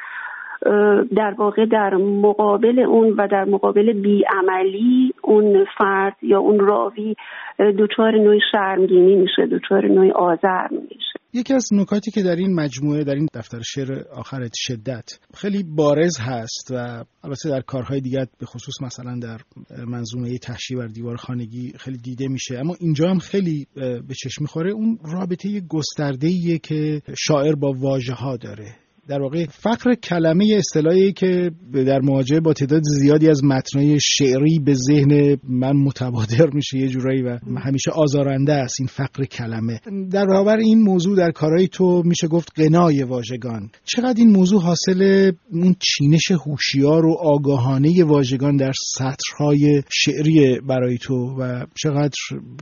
در 1.15 1.33
واقع 1.37 1.65
در 1.65 1.95
مقابل 1.95 2.79
اون 2.79 3.09
و 3.17 3.27
در 3.27 3.45
مقابل 3.45 3.93
بیعملی 3.93 5.13
اون 5.21 5.65
فرد 5.77 6.15
یا 6.21 6.39
اون 6.39 6.59
راوی 6.59 7.15
دچار 7.59 8.11
نوعی 8.11 8.39
شرمگینی 8.51 9.15
میشه 9.15 9.45
دچار 9.45 9.85
نوعی 9.87 10.11
آزر 10.11 10.67
میشه. 10.71 11.02
یکی 11.35 11.53
از 11.53 11.67
نکاتی 11.71 12.11
که 12.11 12.23
در 12.23 12.35
این 12.35 12.55
مجموعه 12.55 13.03
در 13.03 13.15
این 13.15 13.27
دفتر 13.33 13.61
شعر 13.61 14.03
آخرت 14.03 14.51
شدت 14.55 15.09
خیلی 15.33 15.63
بارز 15.63 16.17
هست 16.19 16.71
و 16.71 17.05
البته 17.23 17.49
در 17.49 17.61
کارهای 17.61 18.01
دیگر 18.01 18.25
به 18.39 18.45
خصوص 18.45 18.81
مثلا 18.81 19.19
در 19.19 19.41
منظومه 19.85 20.37
تحشی 20.37 20.75
بر 20.75 20.87
دیوار 20.87 21.15
خانگی 21.15 21.73
خیلی 21.79 21.97
دیده 21.97 22.27
میشه. 22.27 22.57
اما 22.57 22.75
اینجا 22.79 23.09
هم 23.09 23.19
خیلی 23.19 23.67
به 23.75 24.15
چشم 24.23 24.41
می‌خوره 24.41 24.71
اون 24.71 24.99
رابطه 25.03 25.59
گسترده 25.59 26.57
که 26.57 27.01
شاعر 27.17 27.55
با 27.55 27.73
واژه 27.73 28.13
ها 28.13 28.37
داره. 28.37 28.82
در 29.07 29.21
واقع 29.21 29.45
فقر 29.49 29.93
کلمه 29.93 30.45
اصطلاحی 30.57 31.11
که 31.11 31.51
در 31.73 31.99
مواجهه 31.99 32.39
با 32.39 32.53
تعداد 32.53 32.81
زیادی 32.83 33.29
از 33.29 33.43
متنای 33.43 33.97
شعری 33.99 34.59
به 34.65 34.73
ذهن 34.73 35.37
من 35.49 35.75
متبادر 35.75 36.49
میشه 36.53 36.77
یه 36.77 36.87
جورایی 36.87 37.21
و 37.21 37.37
همیشه 37.65 37.91
آزارنده 37.91 38.53
است 38.53 38.75
این 38.79 38.87
فقر 38.87 39.23
کلمه. 39.23 39.79
در 40.11 40.25
برابر 40.25 40.57
این 40.57 40.81
موضوع 40.81 41.17
در 41.17 41.31
کارهای 41.31 41.67
تو 41.67 42.01
میشه 42.05 42.27
گفت 42.27 42.51
قنای 42.55 43.03
واژگان. 43.03 43.69
چقدر 43.83 44.15
این 44.17 44.29
موضوع 44.29 44.61
حاصل 44.61 45.31
اون 45.51 45.75
چینش 45.79 46.31
هوشیار 46.31 47.05
و 47.05 47.15
آگاهانه 47.19 48.03
واژگان 48.05 48.57
در 48.57 48.71
سطرهای 48.75 49.81
شعری 49.91 50.61
برای 50.69 50.97
تو 50.97 51.13
و 51.39 51.65
چقدر 51.75 52.17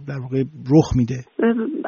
در 0.07 0.19
واقع 0.19 0.43
رخ 0.71 0.95
میده؟ 0.95 1.23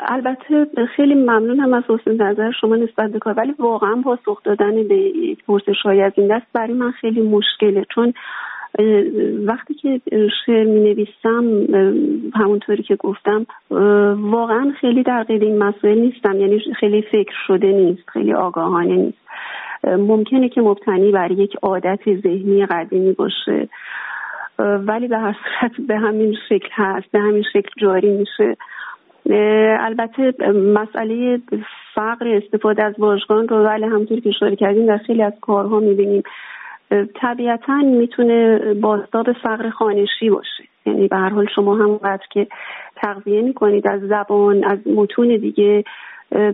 البته 0.07 0.85
خیلی 0.95 1.13
ممنونم 1.15 1.73
از 1.73 1.83
حسن 1.89 2.11
نظر 2.11 2.51
شما 2.61 2.75
نسبت 2.75 3.11
به 3.11 3.19
کار 3.19 3.33
ولی 3.37 3.53
واقعا 3.59 4.01
پاسخ 4.03 4.42
دادن 4.43 4.87
به 4.87 5.11
پرسش 5.47 5.81
های 5.83 6.01
از 6.01 6.11
این 6.15 6.37
دست 6.37 6.45
برای 6.53 6.73
من 6.73 6.91
خیلی 6.91 7.21
مشکله. 7.21 7.85
چون 7.95 8.13
وقتی 9.45 9.73
که 9.73 10.01
شعر 10.45 10.63
می 10.63 10.79
نویسم 10.79 11.67
همونطوری 12.35 12.83
که 12.83 12.95
گفتم 12.95 13.45
واقعا 14.15 14.73
خیلی 14.81 15.03
در 15.03 15.23
قید 15.23 15.43
این 15.43 15.57
مسائل 15.57 15.99
نیستم. 15.99 16.39
یعنی 16.39 16.59
خیلی 16.79 17.01
فکر 17.01 17.35
شده 17.47 17.67
نیست 17.67 18.09
خیلی 18.09 18.33
آگاهانه 18.33 18.95
نیست. 18.95 19.23
ممکنه 19.83 20.49
که 20.49 20.61
مبتنی 20.61 21.11
بر 21.11 21.31
یک 21.31 21.55
عادت 21.61 21.99
ذهنی 22.05 22.65
قدیمی 22.65 23.11
باشه. 23.11 23.69
ولی 24.59 25.07
به 25.07 25.17
هر 25.17 25.35
صورت 25.43 25.87
به 25.87 25.97
همین 25.97 26.35
شکل 26.49 26.69
هست 26.71 27.11
به 27.11 27.19
همین 27.19 27.43
شکل 27.53 27.69
جاری 27.77 28.09
میشه. 28.09 28.57
البته 29.25 30.33
مسئله 30.53 31.41
فقر 31.93 32.27
استفاده 32.27 32.85
از 32.85 32.93
واژگان 32.97 33.47
رو 33.47 33.63
ولی 33.63 33.85
همطور 33.85 34.19
که 34.19 34.29
اشاره 34.29 34.55
کردیم 34.55 34.85
در 34.85 34.97
خیلی 34.97 35.23
از 35.23 35.33
کارها 35.41 35.79
می‌بینیم. 35.79 36.23
طبیعتا 37.15 37.77
می‌تونه 37.77 38.59
بازتاب 38.73 39.31
فقر 39.31 39.69
خانشی 39.69 40.29
باشه. 40.29 40.63
یعنی 40.85 41.07
به 41.07 41.17
هر 41.17 41.29
حال 41.29 41.47
شما 41.55 41.75
همونقدر 41.75 42.23
که 42.31 42.47
تغذیه 42.95 43.41
می‌کنید 43.41 43.87
از 43.87 44.01
زبان 44.01 44.63
از 44.63 44.79
متون 44.87 45.27
دیگه 45.27 45.83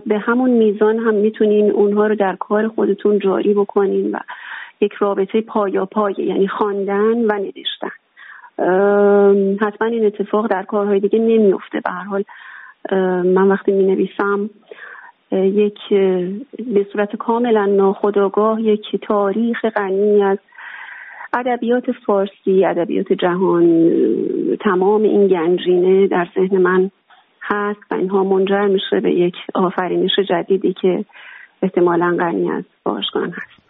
به 0.06 0.18
همون 0.18 0.50
میزان 0.50 0.98
هم 0.98 1.14
می‌تونین 1.14 1.70
اونها 1.70 2.06
رو 2.06 2.14
در 2.14 2.36
کار 2.36 2.68
خودتون 2.68 3.18
جاری 3.18 3.54
بکنین 3.54 4.12
و 4.12 4.18
یک 4.80 4.92
رابطه 4.92 5.40
پایا 5.40 5.86
پای 5.86 6.14
یعنی 6.18 6.48
خواندن 6.48 7.24
و 7.24 7.32
نوشتن. 7.38 7.90
حتما 9.60 9.88
این 9.88 10.06
اتفاق 10.06 10.46
در 10.46 10.62
کارهای 10.62 11.00
دیگه 11.00 11.18
نمیفته 11.18 11.80
به 11.80 11.90
هر 11.90 12.04
حال 12.04 12.24
من 13.24 13.48
وقتی 13.48 13.72
می 13.72 13.84
نویسم 13.84 14.50
یک 15.32 15.78
به 16.58 16.86
صورت 16.92 17.16
کاملا 17.16 17.66
ناخودآگاه 17.66 18.62
یک 18.62 18.96
تاریخ 19.02 19.64
غنی 19.64 20.22
از 20.22 20.38
ادبیات 21.32 21.84
فارسی 22.06 22.64
ادبیات 22.64 23.12
جهان 23.12 23.92
تمام 24.60 25.02
این 25.02 25.28
گنجینه 25.28 26.06
در 26.06 26.28
ذهن 26.34 26.58
من 26.58 26.90
هست 27.42 27.80
و 27.90 27.94
اینها 27.94 28.24
منجر 28.24 28.66
میشه 28.66 29.00
به 29.00 29.12
یک 29.12 29.34
آفرینش 29.54 30.18
جدیدی 30.28 30.72
که 30.72 31.04
احتمالا 31.62 32.16
غنی 32.18 32.50
از 32.50 32.64
باشگان 32.84 33.30
هست. 33.30 33.69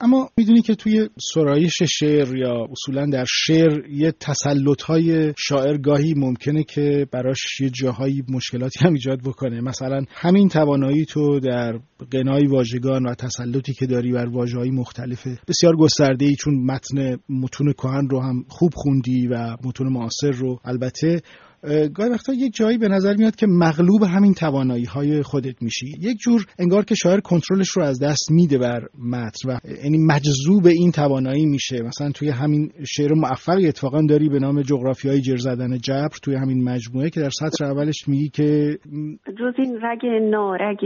اما 0.00 0.30
می‌دونی 0.38 0.62
که 0.62 0.74
توی 0.74 1.08
سرایش 1.34 1.82
شعر 1.82 2.36
یا 2.36 2.68
اصولا 2.70 3.06
در 3.06 3.24
شعر 3.28 3.88
یه 3.90 4.12
تسلط 4.20 4.82
های 4.82 5.32
شاعر 5.38 5.76
گاهی 5.76 6.14
ممکنه 6.16 6.64
که 6.64 7.06
براش 7.12 7.60
یه 7.60 7.70
جاهایی 7.70 8.22
مشکلاتی 8.28 8.78
هم 8.84 8.92
ایجاد 8.92 9.20
بکنه. 9.22 9.60
مثلا 9.60 10.04
همین 10.10 10.48
توانایی 10.48 11.04
تو 11.04 11.40
در 11.40 11.78
قنای 12.10 12.46
واژگان 12.46 13.06
و 13.06 13.14
تسلطی 13.14 13.72
که 13.72 13.86
داری 13.86 14.12
بر 14.12 14.26
واژه 14.26 14.58
های 14.58 14.70
مختلفه 14.70 15.38
بسیار 15.48 15.76
گسترده 15.76 16.24
ای 16.24 16.36
چون 16.36 16.64
متن 16.64 17.18
متون 17.28 17.72
کهن 17.72 18.08
رو 18.10 18.20
هم 18.20 18.44
خوب 18.48 18.72
خوندی 18.74 19.26
و 19.26 19.56
متون 19.64 19.92
معاصر 19.92 20.30
رو 20.30 20.60
البته 20.64 21.22
گاهی 21.94 22.10
وقتا 22.10 22.32
یک 22.32 22.54
جایی 22.54 22.78
به 22.78 22.88
نظر 22.88 23.16
میاد 23.16 23.36
که 23.36 23.46
مغلوب 23.46 24.02
همین 24.02 24.34
توانایی 24.34 24.84
های 24.84 25.22
خودت 25.22 25.62
میشی. 25.62 25.86
یک 26.00 26.18
جور 26.18 26.46
انگار 26.58 26.84
که 26.84 26.94
شاعر 26.94 27.20
کنترلش 27.20 27.68
رو 27.68 27.82
از 27.82 28.02
دست 28.02 28.30
میده 28.30 28.58
بر 28.58 28.80
متن 28.98 29.48
و 29.48 29.58
یعنی 29.84 29.98
مجذوب 29.98 30.66
این 30.66 30.92
توانایی 30.92 31.46
میشه. 31.46 31.82
مثلا 31.82 32.10
توی 32.10 32.28
همین 32.28 32.70
شعر 32.86 33.14
موفقی 33.14 33.68
اتفاقا 33.68 34.02
داری 34.08 34.28
به 34.28 34.38
نام 34.38 34.62
های 35.04 35.20
جر 35.20 35.36
زدن 35.36 35.78
جبر 35.78 36.16
توی 36.22 36.34
همین 36.34 36.64
مجموعه 36.64 37.10
که 37.10 37.20
در 37.20 37.30
سطر 37.30 37.64
اولش 37.64 38.08
میگی 38.08 38.28
که 38.28 38.78
جز 39.26 39.54
این 39.58 39.78
رگ 39.82 40.06
نارگ 40.30 40.80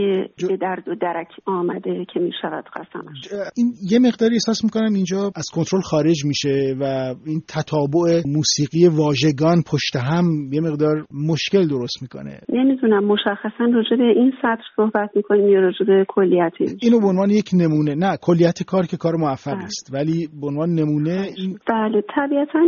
به 0.49 0.57
درد 0.57 0.87
و 0.87 0.95
درک 1.01 1.27
آمده 1.45 2.05
که 2.13 2.19
می‌شود 2.19 2.65
قسمش 2.75 3.41
این 3.57 3.73
یه 3.91 3.99
مقداری 3.99 4.33
احساس 4.33 4.63
می‌کنم 4.63 4.93
اینجا 4.93 5.31
از 5.35 5.45
کنترل 5.53 5.81
خارج 5.81 6.25
میشه 6.25 6.75
و 6.79 7.15
این 7.25 7.41
تتابع 7.47 8.21
موسیقی 8.25 8.87
واژگان 8.87 9.63
پشت 9.71 9.95
هم 9.95 10.25
یه 10.51 10.61
مقدار 10.71 11.05
مشکل 11.29 11.67
درست 11.67 12.01
می‌کنه. 12.01 12.39
نمی‌دونم 12.49 13.03
مشخصا 13.03 13.65
راجع 13.73 13.95
به 13.95 14.03
این 14.03 14.33
سطر 14.41 14.63
صحبت 14.75 15.09
می‌کنیم 15.15 15.47
یا 15.47 15.59
راجع 15.59 15.85
به 15.85 16.05
کلیت 16.07 16.53
اینو 16.81 16.99
به 16.99 17.07
عنوان 17.07 17.29
یک 17.29 17.49
نمونه 17.53 17.95
نه 17.95 18.17
کلیت 18.21 18.63
کار 18.63 18.83
که 18.85 18.97
کار 18.97 19.15
موفق 19.15 19.55
بله. 19.55 19.63
است 19.63 19.91
ولی 19.93 20.29
به 20.41 20.47
عنوان 20.47 20.69
نمونه 20.69 21.27
این 21.37 21.57
بله 21.69 22.03
طبیعتا 22.15 22.59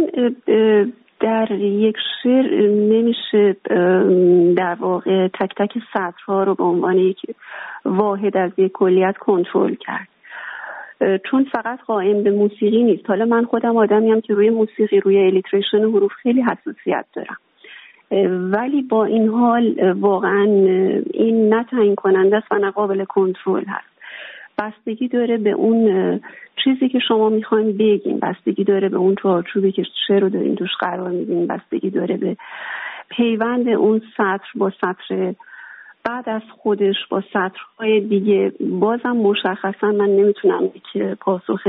در 1.22 1.52
یک 1.62 1.96
شعر 2.24 2.68
نمیشه 2.68 3.56
در 4.58 4.78
واقع 4.80 5.28
تک 5.28 5.50
تک 5.58 5.72
سطرها 5.94 6.44
رو 6.44 6.56
به 6.56 6.64
عنوان 6.64 6.98
یک 6.98 7.18
واحد 7.86 8.38
از 8.38 8.52
یک 8.58 8.72
کلیت 8.72 9.16
کنترل 9.20 9.76
کرد. 9.76 10.08
چون 11.32 11.46
فقط 11.56 11.80
قائم 11.88 12.24
به 12.24 12.32
موسیقی 12.32 12.84
نیست. 12.84 13.04
حالا 13.08 13.26
من 13.26 13.46
خودم 13.46 13.78
آدمی 13.78 14.12
هم 14.12 14.22
که 14.22 14.34
روی 14.34 14.50
موسیقی 14.50 15.00
روی 15.00 15.18
الیتریشن 15.18 15.78
حروف 15.78 16.12
خیلی 16.22 16.42
حساسیت 16.42 17.06
دارم. 17.16 17.38
ولی 18.52 18.82
با 18.82 19.06
این 19.06 19.28
حال 19.28 19.92
واقعا 19.92 20.44
این 21.14 21.54
نه 21.54 21.64
تعیین 21.64 21.96
کننده 21.96 22.38
است 22.38 22.48
و 22.52 22.56
نه 22.56 22.72
قابل 22.72 23.06
کنترل 23.06 23.64
هست. 23.68 23.94
بستگی 24.58 25.08
داره 25.08 25.38
به 25.38 25.52
اون 25.52 26.20
چیزی 26.64 26.90
که 26.90 27.00
شما 27.08 27.30
می‌خواین 27.30 27.78
بگین 27.78 28.20
بستگی 28.20 28.64
داره 28.64 28.90
به 28.90 28.98
اون 28.98 29.16
چارچوبی 29.16 29.72
که 29.72 29.84
چه 30.08 30.20
رو 30.20 30.30
دارین 30.30 30.56
توش 30.56 30.70
قرار 30.80 31.10
میدین. 31.10 31.48
بستگی 31.48 31.90
داره 31.90 32.18
به 32.18 32.38
پیوند 33.10 33.70
اون 33.70 34.02
سطر 34.18 34.48
با 34.56 34.72
سطر 34.82 35.36
بعد 36.06 36.30
از 36.30 36.42
خودش 36.58 36.96
با 37.10 37.24
سطرهای 37.34 38.00
دیگه. 38.00 38.52
بازم 38.60 39.18
مشخصا 39.18 39.88
من 39.88 40.10
نمی‌تونم 40.10 40.70
که 40.94 41.18
پاسخ 41.22 41.68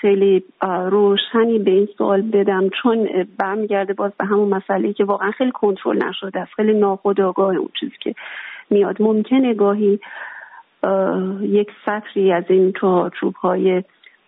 خیلی 0.00 0.44
روشنی 0.90 1.58
به 1.58 1.70
این 1.70 1.88
سوال 1.98 2.22
بدم 2.22 2.68
چون 2.82 3.08
برمیگرده 3.38 3.92
باز 3.92 4.12
به 4.18 4.24
همون 4.24 4.48
مسئله 4.48 4.92
که 4.92 5.04
واقعا 5.04 5.30
خیلی 5.30 5.50
کنترل 5.50 6.04
نشده 6.04 6.40
است 6.40 6.52
خیلی 6.56 6.72
ناخودآگاه 6.72 7.56
اون 7.56 7.68
چیزی 7.80 7.96
که 8.00 8.14
میاد. 8.70 9.02
ممکنه 9.02 9.54
گاهی 9.54 10.00
یک 11.40 11.68
سطری 11.86 12.32
از 12.32 12.44
این 12.48 12.72
چوب 13.20 13.34
های 13.34 13.82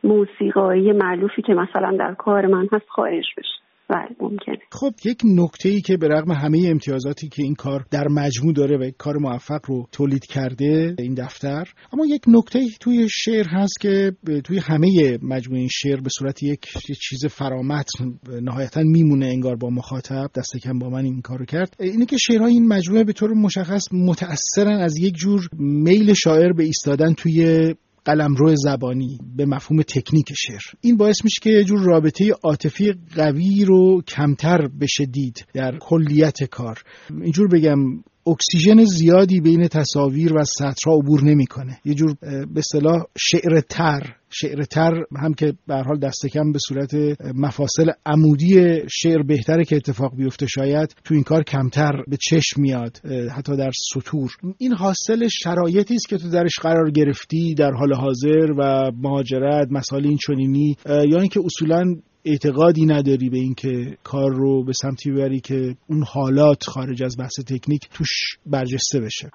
موسیقایی 0.04 0.92
معلوفی 0.92 1.42
که 1.42 1.54
مثلا 1.54 1.96
در 1.96 2.14
کار 2.14 2.46
من 2.46 2.68
هست 2.72 2.88
خارج 2.88 3.24
بشه. 3.36 3.61
بله 3.92 4.16
ممکنه. 4.20 4.58
خب 4.72 4.94
یک 5.04 5.20
نکته 5.24 5.68
ای 5.68 5.80
که 5.80 5.96
به 5.96 6.08
رغم 6.08 6.32
همه 6.32 6.66
امتیازاتی 6.70 7.28
که 7.28 7.42
این 7.42 7.54
کار 7.54 7.84
در 7.90 8.08
مجموع 8.08 8.52
داره 8.52 8.76
و 8.76 8.90
کار 8.98 9.16
موفق 9.16 9.60
رو 9.66 9.88
تولید 9.92 10.26
کرده 10.26 10.94
این 10.98 11.14
دفتر 11.14 11.68
اما 11.92 12.06
یک 12.06 12.22
نکته 12.28 12.60
توی 12.80 13.08
شعر 13.10 13.46
هست 13.48 13.80
که 13.80 14.12
توی 14.44 14.58
همه 14.58 15.18
مجموعه 15.22 15.60
این 15.60 15.68
شعر 15.72 16.00
به 16.00 16.10
صورت 16.18 16.42
یک 16.42 16.60
چیز 17.00 17.26
فرامتن 17.26 18.18
نهایتا 18.42 18.82
میمونه 18.82 19.26
انگار 19.26 19.56
با 19.56 19.70
مخاطب 19.70 20.30
دست 20.34 20.56
کم 20.64 20.78
با 20.78 20.88
من 20.88 21.04
این 21.04 21.20
کارو 21.20 21.44
کرد. 21.44 21.76
اینه 21.80 22.06
که 22.06 22.16
شعرهای 22.16 22.52
این 22.52 22.68
مجموعه 22.68 23.04
به 23.04 23.12
طور 23.12 23.30
مشخص 23.34 23.82
متأثرن 23.92 24.80
از 24.80 24.98
یک 24.98 25.14
جور 25.14 25.48
میل 25.58 26.12
شاعر 26.12 26.52
به 26.52 26.64
ایستادن 26.64 27.14
توی 27.14 27.74
قلمرو 28.04 28.56
زبانی 28.56 29.18
به 29.36 29.46
مفهوم 29.46 29.82
تکنیک 29.82 30.32
شعر. 30.36 30.60
این 30.80 30.96
باعث 30.96 31.24
میشه 31.24 31.40
که 31.42 31.50
یه 31.50 31.64
جور 31.64 31.80
رابطه 31.80 32.32
عاطفی 32.42 32.94
قوی 33.16 33.64
رو 33.64 34.02
کمتر 34.08 34.68
بشه 34.80 35.06
دید 35.06 35.46
در 35.54 35.78
کلیت 35.78 36.44
کار. 36.44 36.82
اینجور 37.22 37.48
بگم 37.48 37.78
اکسیژن 38.26 38.84
زیادی 38.84 39.40
بین 39.40 39.68
تصاویر 39.68 40.32
و 40.32 40.44
سطرها 40.44 40.96
عبور 40.96 41.24
نمی‌کنه. 41.24 41.78
یه 41.84 41.94
جور 41.94 42.14
به 42.20 42.58
اصطلاح 42.58 43.04
شعر 43.18 43.60
تر 43.60 44.16
شعر 44.30 44.62
تر 44.62 44.92
هم 45.22 45.34
که 45.34 45.52
به 45.66 45.74
حال 45.74 45.98
دست 45.98 46.26
کم 46.26 46.52
به 46.52 46.58
صورت 46.68 46.94
مفاصل 47.34 47.90
عمودی 48.06 48.80
شعر 48.90 49.22
بهتره 49.22 49.64
که 49.64 49.76
اتفاق 49.76 50.16
بیفته 50.16 50.46
شاید. 50.46 50.94
تو 51.04 51.14
این 51.14 51.22
کار 51.22 51.42
کمتر 51.42 51.92
به 52.08 52.16
چشم 52.16 52.60
میاد 52.60 53.00
حتی 53.36 53.56
در 53.56 53.70
سطور. 53.92 54.30
این 54.58 54.72
حاصل 54.72 55.28
شرایطی 55.28 55.94
است 55.94 56.08
که 56.08 56.18
تو 56.18 56.30
درش 56.30 56.58
قرار 56.62 56.90
گرفتی 56.90 57.54
در 57.54 57.72
حال 57.72 57.94
حاضر 57.94 58.52
و 58.58 58.90
مهاجرت 59.02 59.68
مسائل 59.70 60.06
این 60.06 60.18
چنینی 60.26 60.76
یا 60.86 61.20
اینکه 61.20 61.40
اصولا 61.44 61.94
اعتقادی 62.24 62.86
نداری 62.86 63.28
به 63.30 63.36
اینکه 63.36 63.96
کار 64.04 64.30
رو 64.30 64.64
به 64.64 64.72
سمتی 64.72 65.12
ببری 65.12 65.40
که 65.40 65.74
اون 65.90 66.02
حالات 66.14 66.62
خارج 66.74 67.02
از 67.02 67.16
بحث 67.18 67.36
تکنیک 67.52 67.82
توش 67.96 68.10
برجسته 68.46 69.00
بشه؟ 69.00 69.28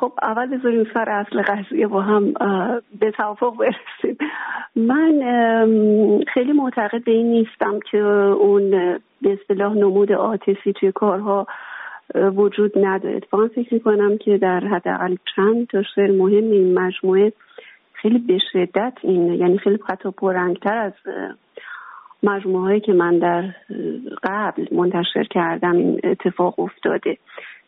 خب 0.00 0.12
اول 0.22 0.58
بذاریم 0.58 0.84
سر 0.94 1.10
اصل 1.10 1.42
قضیه 1.42 1.86
با 1.86 2.02
هم 2.02 2.32
به 3.00 3.10
توافق 3.16 3.52
برسیم. 3.58 4.18
من 4.76 5.12
خیلی 6.34 6.52
معتقد 6.52 7.04
به 7.04 7.12
این 7.12 7.26
نیستم 7.26 7.80
که 7.90 7.98
اون 7.98 8.70
به 9.22 9.38
اصطلاح 9.40 9.74
نمود 9.74 10.12
عاطفی 10.12 10.72
توی 10.80 10.92
کارها 10.92 11.46
وجود 12.14 12.72
نداره. 12.76 13.16
اتفاقا 13.16 13.48
فکر 13.48 13.74
می‌کنم 13.74 14.18
که 14.18 14.38
در 14.38 14.60
حداقل 14.60 15.16
چند 15.36 15.66
تا 15.66 15.82
شعر 15.94 16.10
مهم 16.10 16.50
این 16.50 16.78
مجموعه 16.78 17.32
خیلی 17.92 18.18
به 18.18 18.38
شدت 18.52 18.92
این 19.02 19.34
یعنی 19.34 19.58
خیلی 19.58 19.78
حتی 19.88 20.10
پررنگتر 20.10 20.76
از 20.76 20.92
مجموعه 22.22 22.64
هایی 22.64 22.80
که 22.80 22.92
من 22.92 23.18
در 23.18 23.44
قبل 24.22 24.66
منتشر 24.72 25.24
کردم 25.24 25.76
این 25.76 26.00
اتفاق 26.04 26.60
افتاده. 26.60 27.18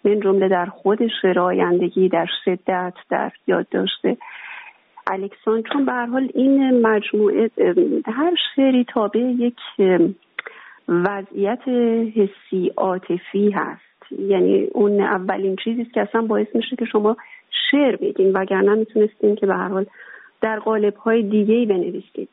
من 0.05 0.21
جمله 0.21 0.49
در 0.49 0.67
خود 0.67 0.99
شعر 1.23 2.09
در 2.09 2.27
شدت 2.45 2.95
در 3.11 3.33
یادداشت 3.47 4.07
الکسان. 5.07 5.63
چون 5.73 5.85
به 5.85 5.93
حال 5.93 6.29
این 6.35 6.87
مجموعه 6.87 7.51
هر 8.05 8.35
شعری 8.57 8.85
تابع 8.85 9.21
یک 9.21 9.57
وضعیت 10.89 11.69
حسی 12.17 12.73
عاطفی 12.77 13.51
هست. 13.51 14.13
یعنی 14.19 14.65
اون 14.65 15.01
اولین 15.01 15.57
چیزی 15.65 15.85
که 15.85 16.01
اصلا 16.01 16.23
باعث 16.23 16.47
میشه 16.55 16.77
که 16.77 16.85
شما 16.85 17.17
شعر 17.71 17.97
بگین 17.97 18.33
وگرنه 18.33 18.75
می‌تونستین 18.75 19.35
که 19.37 19.47
به 19.47 19.55
هر 19.55 19.69
حال 19.69 19.87
در 20.41 20.59
قالب 20.59 20.97
های 20.97 21.23
دیگه 21.23 21.55
ای 21.55 21.67
بنویسید. 21.67 22.29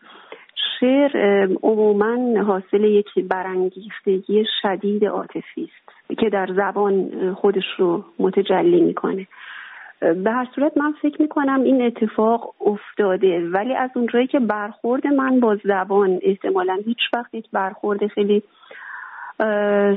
شعر 0.79 1.17
عموما 1.63 2.43
حاصل 2.43 2.83
یک 2.83 3.07
برانگیختگی 3.29 4.45
شدید 4.61 5.05
عاطفی 5.05 5.63
است 5.63 6.19
که 6.19 6.29
در 6.29 6.47
زبان 6.55 7.09
خودش 7.33 7.65
رو 7.77 8.03
متجلی 8.19 8.81
می‌کنه. 8.81 9.27
به 9.99 10.31
هر 10.31 10.47
صورت 10.55 10.77
من 10.77 10.93
فکر 11.01 11.21
می‌کنم 11.21 11.63
این 11.63 11.81
اتفاق 11.81 12.53
افتاده 12.65 13.49
ولی 13.49 13.73
از 13.75 13.89
اونجایی 13.95 14.27
که 14.27 14.39
برخورد 14.39 15.07
من 15.07 15.39
با 15.39 15.57
زبان 15.63 16.19
احتمالا 16.21 16.79
هیچ 16.85 16.99
وقت 17.13 17.33
یک 17.33 17.45
برخورد 17.51 18.07
خیلی 18.07 18.43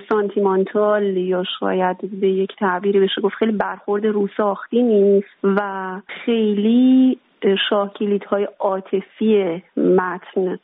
سانتیمانتال 0.08 1.16
یا 1.16 1.44
شاید 1.60 2.20
به 2.20 2.28
یک 2.28 2.56
تعبیری 2.58 3.00
بشه 3.00 3.20
گفت 3.20 3.34
خیلی 3.34 3.52
برخورد 3.52 4.06
روساختی 4.06 4.82
نیست 4.82 5.44
و 5.44 5.60
خیلی 6.06 7.18
شاکلیت 7.70 8.24
های 8.24 8.48
عاطفی 8.58 9.62
متن 9.76 10.58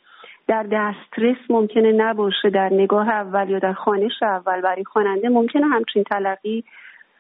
در 0.48 0.66
دسترس 0.72 1.37
ممکنه 1.50 1.92
نباشه 1.92 2.50
در 2.50 2.68
نگاه 2.72 3.09
اول 3.09 3.50
یا 3.50 3.59
در 3.59 3.72
خانش 3.72 4.22
اول 4.22 4.61
برای 4.61 4.85
خواننده 4.85 5.28
ممکنه 5.28 5.66
همچین 5.66 6.04
تلقی 6.04 6.64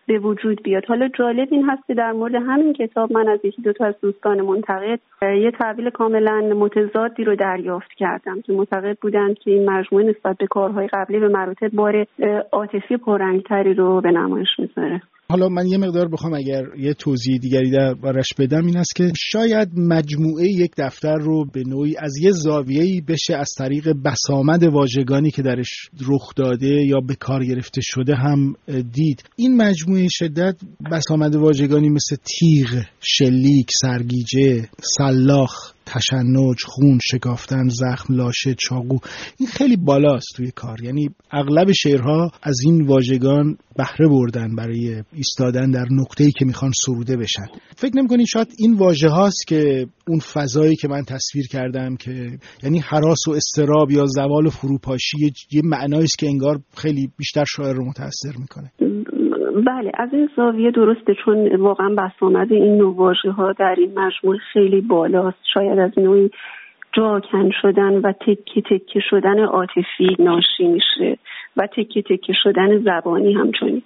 به 0.06 0.18
وجود 0.18 0.62
بیاد. 0.62 0.84
حالا 0.84 1.08
جالب 1.08 1.48
این 1.50 1.70
هست 1.70 1.86
که 1.86 1.94
در 1.94 2.12
مورد 2.12 2.34
همین 2.34 2.72
کتاب 2.72 3.12
من 3.12 3.28
از 3.28 3.40
یکی 3.44 3.62
دو 3.62 3.72
تا 3.72 3.84
از 3.84 3.94
دوستان 4.02 4.40
منتقد 4.40 5.00
یه 5.22 5.50
تحویل 5.50 5.90
کاملا 5.90 6.40
متضادی 6.40 7.24
رو 7.24 7.36
دریافت 7.36 7.92
کردم 7.92 8.40
که 8.40 8.52
معتقد 8.52 8.98
بودند 8.98 9.38
که 9.38 9.50
این 9.50 9.70
مجموعه 9.70 10.06
نسبت 10.06 10.36
به 10.36 10.46
کارهای 10.46 10.86
قبلی 10.86 11.18
به 11.18 11.28
مراتب 11.28 11.68
بار 11.68 12.06
عاطفی 12.52 12.96
پررنگتری 12.96 13.74
رو 13.74 14.00
به 14.00 14.10
نمایش 14.10 14.48
می‌ذاره. 14.58 15.02
حالا 15.30 15.48
من 15.48 15.66
یه 15.66 15.78
مقدار 15.78 16.08
بخوام 16.08 16.34
اگر 16.34 16.62
یه 16.78 16.94
توضیح 16.94 17.38
دیگری 17.38 17.70
دربارش 17.70 18.26
بدم 18.38 18.66
این 18.66 18.76
است 18.76 18.96
که 18.96 19.12
شاید 19.16 19.68
مجموعه 19.76 20.48
یک 20.48 20.70
دفتر 20.78 21.14
رو 21.14 21.44
به 21.44 21.62
نوعی 21.66 21.96
از 21.98 22.12
یه 22.20 22.30
زاویه‌ای 22.30 23.00
بشه 23.00 23.36
از 23.36 23.50
طریق 23.58 23.88
بسامد 24.04 24.62
واژگانی 24.62 25.30
که 25.30 25.42
درش 25.42 25.90
رخ 26.08 26.34
داده 26.36 26.86
یا 26.86 27.00
به 27.00 27.14
کار 27.14 27.44
گرفته 27.44 27.80
شده 27.84 28.14
هم 28.14 28.54
دید. 28.92 29.24
این 29.36 29.56
مجموعه 29.56 30.06
شدت 30.10 30.56
بسامد 30.92 31.36
واژگانی 31.36 31.88
مثل 31.88 32.16
تیغ، 32.16 32.84
شلیک، 33.00 33.70
سرگیجه، 33.82 34.68
سلاخ 34.98 35.75
تشنج 35.86 36.56
خون 36.64 36.98
شکافتن 37.02 37.68
زخم 37.68 38.14
لاشه 38.14 38.54
چاقو. 38.58 38.98
این 39.38 39.48
خیلی 39.48 39.76
بالاست 39.76 40.28
توی 40.36 40.50
کار. 40.50 40.84
یعنی 40.84 41.10
اغلب 41.30 41.72
شعرها 41.72 42.30
از 42.42 42.56
این 42.64 42.86
واژگان 42.86 43.58
بهره 43.76 44.08
بردن 44.08 44.56
برای 44.56 45.02
ایستادن 45.12 45.70
در 45.70 45.86
نقطه‌ای 45.90 46.32
که 46.32 46.44
می‌خوان 46.44 46.72
سروده 46.86 47.16
بشن. 47.16 47.46
فکر 47.76 47.96
نمی‌کنید 47.96 48.26
شاید 48.26 48.48
این 48.58 48.74
واژه 48.74 49.08
هاست 49.08 49.46
که 49.46 49.86
اون 50.08 50.18
فضایی 50.18 50.76
که 50.76 50.88
من 50.88 51.04
تصویر 51.04 51.46
کردم 51.46 51.96
که 51.96 52.38
یعنی 52.62 52.78
حراس 52.78 53.28
و 53.28 53.30
استراب 53.30 53.90
یا 53.90 54.06
زوال 54.06 54.46
و 54.46 54.50
فروپاشی 54.50 55.32
یه 55.52 55.62
معنایی 55.64 56.04
است 56.04 56.18
که 56.18 56.26
انگار 56.26 56.60
خیلی 56.76 57.10
بیشتر 57.16 57.44
شاعر 57.56 57.74
رو 57.74 57.84
متاثر 57.88 58.36
می‌کنه. 58.38 58.72
بله 59.54 59.92
از 59.94 60.08
این 60.12 60.28
زاویه 60.36 60.70
درسته 60.70 61.14
چون 61.24 61.56
واقعا 61.56 61.88
بسامد 61.88 62.52
این 62.52 62.76
نوع 62.76 63.14
ها 63.36 63.52
در 63.52 63.74
این 63.78 63.98
مجموع 63.98 64.36
خیلی 64.52 64.80
بالاست. 64.80 65.38
شاید 65.54 65.78
از 65.78 65.98
نوعی 65.98 66.30
جاکن 66.92 67.50
شدن 67.62 67.96
و 67.96 68.12
تکه 68.12 68.60
تکه 68.60 69.00
شدن 69.10 69.38
عاطفی 69.38 70.16
ناشی 70.18 70.68
میشه 70.68 71.18
و 71.56 71.66
تکه 71.66 72.02
تکه 72.02 72.32
شدن 72.42 72.78
زبانی 72.78 73.32
همچنین. 73.32 73.82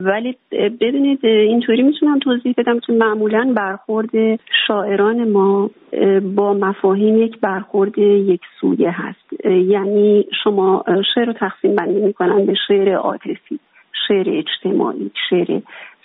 ولی 0.00 0.36
ببینید 0.52 1.24
اینطوری 1.24 1.82
می‌تونم 1.82 2.18
توضیح 2.18 2.54
بدم 2.58 2.80
که 2.80 2.92
معمولا 2.92 3.52
برخورد 3.56 4.10
شاعران 4.66 5.28
ما 5.28 5.70
با 6.34 6.54
مفاهیم 6.54 7.22
یک 7.22 7.40
برخورد 7.40 7.98
یک 7.98 8.40
سویه 8.60 8.90
هست. 8.90 9.44
یعنی 9.44 10.26
شما 10.44 10.84
شعر 11.14 11.24
رو 11.24 11.32
تقسیم 11.32 11.74
بندی 11.74 12.00
می‌کنن 12.00 12.46
به 12.46 12.54
شعر 12.68 12.94
عاطفی. 12.94 13.58
شعر 14.08 14.26
اجتماعی 14.28 15.10
شعر 15.30 15.60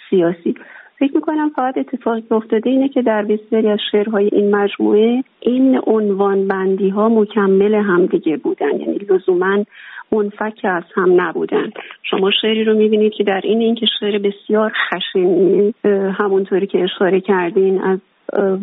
سیاسی. 0.10 0.56
فکر 1.00 1.16
می‌کنم 1.16 1.50
فقط 1.56 1.78
اتفاقی 1.78 2.24
افتاده 2.32 2.70
اینه 2.70 2.89
که 2.89 3.02
در 3.02 3.24
بسیاری 3.24 3.68
از 3.68 3.80
شعرهای 3.92 4.30
این 4.32 4.56
مجموعه 4.56 5.24
این 5.39 5.80
عنوان 5.88 6.48
بندی 6.48 6.89
ها 6.89 7.10
مکمل 7.10 7.74
همدیگه 7.74 8.38
بودن. 8.38 8.80
یعنی 8.80 8.98
لزوما 9.10 9.63
منفک 10.12 10.60
از 10.63 10.84
هم 10.96 11.22
نبودن. 11.22 11.72
شما 12.04 12.32
شعری 12.42 12.63
رو 12.63 12.78
می‌بینید 12.78 13.13
که 13.13 13.24
در 13.24 13.42
این 13.44 13.60
اینکه 13.60 13.86
شعر 14.00 14.18
بسیار 14.18 14.74
خشنی 14.89 15.74
همونطوری 16.20 16.68
که 16.68 16.84
اشاره 16.84 17.22
کردین 17.22 17.82
از 17.82 18.00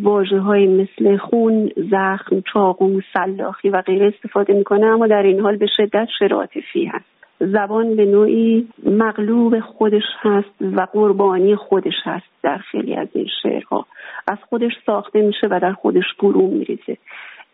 واجه 0.02 0.38
های 0.38 0.66
مثل 0.66 1.16
خون، 1.16 1.70
زخم، 1.76 2.42
چاقو، 2.52 3.00
سلاخی 3.14 3.68
و 3.68 3.82
غیره 3.82 4.06
استفاده 4.06 4.52
می‌کنه 4.52 4.86
اما 4.86 5.06
در 5.06 5.22
این 5.22 5.40
حال 5.40 5.56
به 5.56 5.66
شدت 5.76 6.08
شعر 6.18 6.34
عاطفی 6.34 6.84
هست. 6.84 7.19
زبان 7.40 7.96
به 7.96 8.06
نوعی 8.06 8.68
مغلوب 8.84 9.60
خودش 9.60 10.02
هست 10.20 10.62
و 10.76 10.86
قربانی 10.92 11.56
خودش 11.56 11.94
هست 12.04 12.26
در 12.42 12.58
خیلی 12.58 12.94
از 12.94 13.08
این 13.12 13.26
شعرها. 13.42 13.86
از 14.28 14.38
خودش 14.48 14.72
ساخته 14.86 15.22
میشه 15.22 15.46
و 15.50 15.60
در 15.62 15.72
خودش 15.72 16.04
فرو 16.18 16.46
میریزه. 16.46 16.96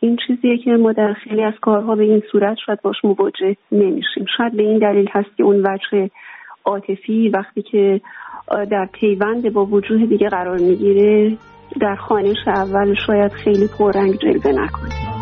این 0.01 0.19
چیزیه 0.27 0.59
که 0.59 0.71
ما 0.71 0.93
در 0.93 1.13
خیلی 1.13 1.43
از 1.43 1.55
کارها 1.61 1.95
به 1.95 2.03
این 2.03 2.23
صورت 2.33 2.57
شاید 2.67 2.83
باش 2.83 3.05
مواجه 3.05 3.57
نمیشیم. 3.73 4.27
شاید 4.37 4.57
به 4.57 4.63
این 4.63 4.79
دلیل 4.79 5.09
هست 5.13 5.37
که 5.37 5.43
اون 5.43 5.67
وجه 5.67 6.11
عاطفی 6.65 7.29
وقتی 7.29 7.63
که 7.63 8.01
در 8.71 8.89
پیوند 8.93 9.53
با 9.53 9.65
وجوه 9.65 10.07
دیگه 10.07 10.29
قرار 10.29 10.59
می‌گیره 10.59 11.37
در 11.81 11.97
خانش 11.97 12.49
اول 12.49 12.95
شاید 13.07 13.33
خیلی 13.33 13.69
پررنگ 13.79 14.15
جلوه 14.19 14.53
نکنه. 14.53 15.16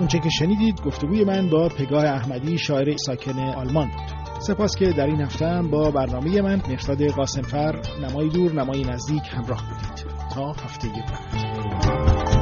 آنچه 0.00 0.18
که 0.18 0.28
شنیدید 0.30 0.80
گفتگوی 0.80 1.24
من 1.24 1.50
با 1.50 1.68
پگاه 1.68 2.04
احمدی 2.04 2.58
شاعر 2.58 2.96
ساکن 2.96 3.38
آلمان 3.38 3.88
بود. 3.88 4.40
سپاس 4.40 4.76
که 4.76 4.86
در 4.86 5.06
این 5.06 5.20
هفته 5.20 5.62
با 5.70 5.90
برنامه 5.90 6.42
من 6.42 6.62
مرساد 6.68 7.02
قاسمفر 7.10 7.82
نمای 8.02 8.28
دور 8.28 8.52
نمای 8.52 8.82
نزدیک 8.84 9.22
همراه 9.30 9.62
بودید. 9.68 10.06
تا 10.34 10.52
هفته 10.52 10.88
بعد. 10.88 12.37